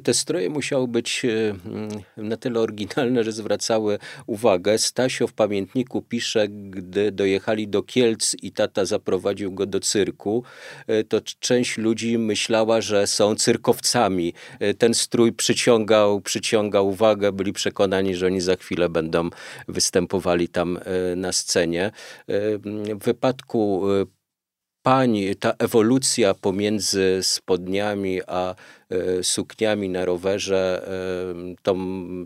[0.00, 4.78] Te stroje musiały być e, mm, na tyle oryginalne, że zwracały uwagę.
[4.78, 10.44] Stasio w pamiętniku pisze, gdy dojechali do Kielc i tata zaprowadził go do cyrku,
[10.86, 14.32] e, to część ludzi myślała, że są cyrkowcami.
[14.60, 19.30] E, ten strój przyciągał, przyciągał uwagę, byli przekonani, że oni za chwilę będą
[19.68, 20.78] występowali tam
[21.16, 21.90] na scenie.
[22.28, 23.82] W wypadku
[24.82, 28.54] pań ta ewolucja pomiędzy spodniami a
[29.22, 30.88] sukniami na rowerze.
[30.88, 31.76] E, tą,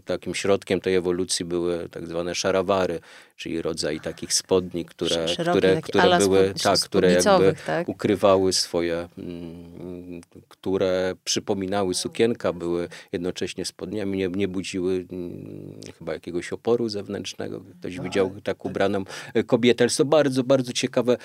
[0.05, 3.01] takim środkiem tej ewolucji były tak zwane szarawary,
[3.37, 7.89] czyli rodzaj takich spodni, które, które, które były, tak, które jakby tak?
[7.89, 16.53] ukrywały swoje, mm, które przypominały sukienka, były jednocześnie spodniami, nie, nie budziły mm, chyba jakiegoś
[16.53, 17.63] oporu zewnętrznego.
[17.81, 19.05] Ktoś widział tak ubraną
[19.47, 19.85] kobietę.
[19.85, 21.17] Ale to bardzo, bardzo ciekawe,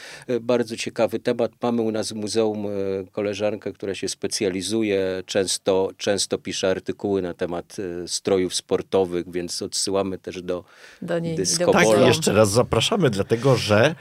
[0.41, 1.51] bardzo ciekawy temat.
[1.61, 2.69] Mamy u nas w muzeum e,
[3.11, 10.17] koleżankę, która się specjalizuje często, często pisze artykuły na temat e, strojów sportowych, więc odsyłamy
[10.17, 10.63] też do,
[11.01, 11.37] do niej.
[11.73, 13.95] Tak, jeszcze raz zapraszamy, dlatego że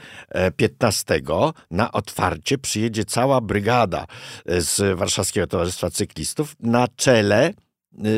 [0.57, 1.19] 15 e,
[1.71, 4.05] na otwarcie przyjedzie cała brygada
[4.45, 7.53] e, z Warszawskiego Towarzystwa Cyklistów na czele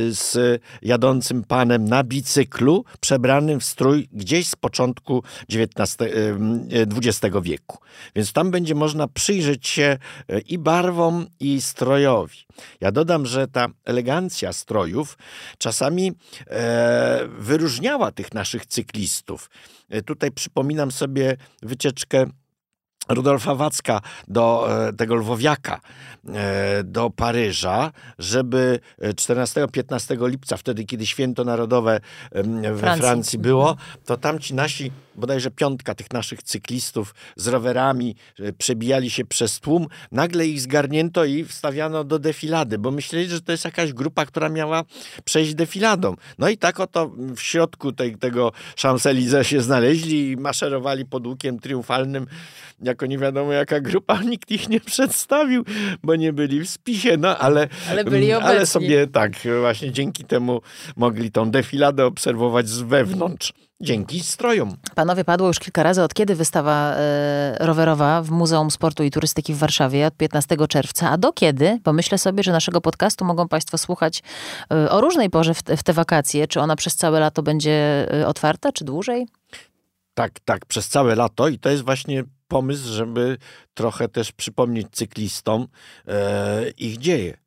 [0.09, 7.77] z jadącym panem na bicyklu, przebranym w strój gdzieś z początku XX y, wieku.
[8.15, 9.97] Więc tam będzie można przyjrzeć się
[10.31, 12.37] y, i barwom, i strojowi.
[12.81, 15.17] Ja dodam, że ta elegancja strojów
[15.57, 16.11] czasami
[16.47, 19.49] e, wyróżniała tych naszych cyklistów.
[20.05, 22.25] Tutaj przypominam sobie wycieczkę
[23.09, 25.81] Rudolfa Wacka do e, tego Lwowiaka,
[26.33, 31.99] e, do Paryża, żeby 14-15 lipca, wtedy kiedy święto narodowe
[32.31, 33.01] we Francji.
[33.01, 33.75] Francji było,
[34.05, 38.15] to tamci nasi, bodajże piątka tych naszych cyklistów z rowerami
[38.57, 43.51] przebijali się przez tłum, nagle ich zgarnięto i wstawiano do defilady, bo myśleli, że to
[43.51, 44.83] jest jakaś grupa, która miała
[45.23, 46.15] przejść defiladą.
[46.37, 51.59] No i tak oto w środku tej, tego Champs-Élysées się znaleźli i maszerowali pod łukiem
[51.59, 52.27] triumfalnym
[52.81, 55.63] jako nie wiadomo jaka grupa, nikt ich nie przedstawił,
[56.03, 60.23] bo nie byli w spisie, no ale, ale, byli mm, ale sobie tak, właśnie dzięki
[60.23, 60.61] temu
[60.95, 63.53] mogli tą defiladę obserwować z wewnątrz.
[63.83, 64.77] Dzięki strojom.
[64.95, 69.53] Panowie, padło już kilka razy, od kiedy wystawa e, rowerowa w Muzeum Sportu i Turystyki
[69.53, 70.07] w Warszawie?
[70.07, 71.09] Od 15 czerwca.
[71.09, 71.79] A do kiedy?
[71.83, 74.23] Bo myślę sobie, że naszego podcastu mogą Państwo słuchać
[74.71, 76.47] e, o różnej porze w, w te wakacje.
[76.47, 79.27] Czy ona przez całe lato będzie e, otwarta, czy dłużej?
[80.13, 83.37] Tak, tak, przez całe lato i to jest właśnie pomysł, żeby
[83.73, 85.67] trochę też przypomnieć cyklistom
[86.07, 87.42] e, ich dzieje.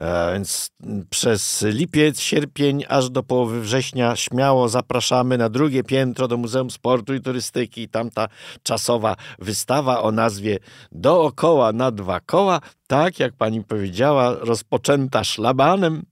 [0.00, 0.70] E, więc
[1.10, 7.14] przez lipiec, sierpień, aż do połowy września śmiało zapraszamy na drugie piętro do Muzeum Sportu
[7.14, 7.88] i Turystyki.
[7.88, 8.28] Tam ta
[8.62, 10.58] czasowa wystawa o nazwie
[10.92, 16.02] Dookoła na dwa koła, tak jak pani powiedziała, rozpoczęta szlabanem,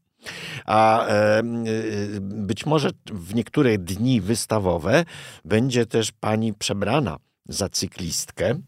[0.66, 1.43] a e,
[2.20, 5.05] być może w niektóre dni wystawowe
[5.45, 7.16] będzie też pani przebrana
[7.49, 8.61] za cyklistkę.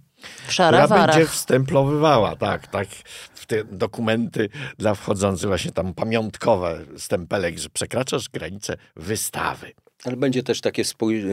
[0.49, 2.89] Szara która będzie wstęplowywała, tak, tak,
[3.35, 4.49] w te dokumenty
[4.79, 9.73] dla wchodzących właśnie tam pamiątkowe stempelek, że przekraczasz granicę wystawy.
[10.05, 10.83] Ale będzie też takie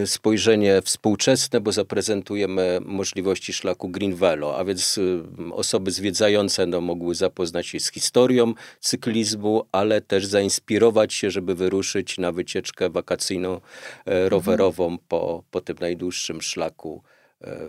[0.06, 7.16] spojrzenie współczesne, bo zaprezentujemy możliwości szlaku Green Velo, a więc y, osoby zwiedzające no, mogły
[7.16, 13.62] zapoznać się z historią cyklizmu, ale też zainspirować się, żeby wyruszyć na wycieczkę wakacyjną
[14.06, 15.00] e, rowerową mhm.
[15.08, 17.04] po, po tym najdłuższym szlaku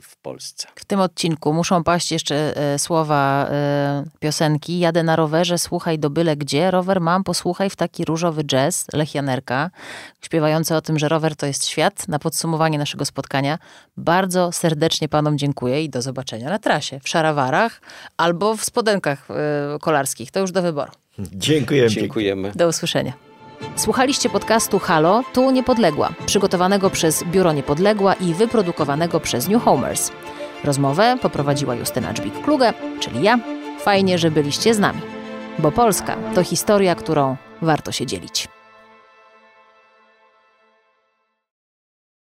[0.03, 0.69] w Polsce.
[0.75, 4.79] W tym odcinku muszą paść jeszcze e, słowa e, piosenki.
[4.79, 6.71] Jadę na rowerze, słuchaj do byle gdzie.
[6.71, 9.71] Rower mam, posłuchaj w taki różowy jazz Lech Janerka,
[10.21, 12.09] śpiewający o tym, że rower to jest świat.
[12.09, 13.59] Na podsumowanie naszego spotkania
[13.97, 17.81] bardzo serdecznie panom dziękuję i do zobaczenia na trasie w szarawarach
[18.16, 19.29] albo w spodenkach
[19.81, 20.31] kolarskich.
[20.31, 20.93] To już do wyboru.
[21.19, 21.91] Dziękujemy.
[21.91, 22.53] Dziękujemy.
[22.55, 23.28] Do usłyszenia.
[23.77, 30.11] Słuchaliście podcastu Halo, tu Niepodległa, przygotowanego przez Biuro Niepodległa i wyprodukowanego przez New Homers.
[30.65, 33.39] Rozmowę poprowadziła Justyna Dżbik-Kluge, czyli ja.
[33.79, 35.01] Fajnie, że byliście z nami.
[35.59, 38.49] Bo Polska to historia, którą warto się dzielić.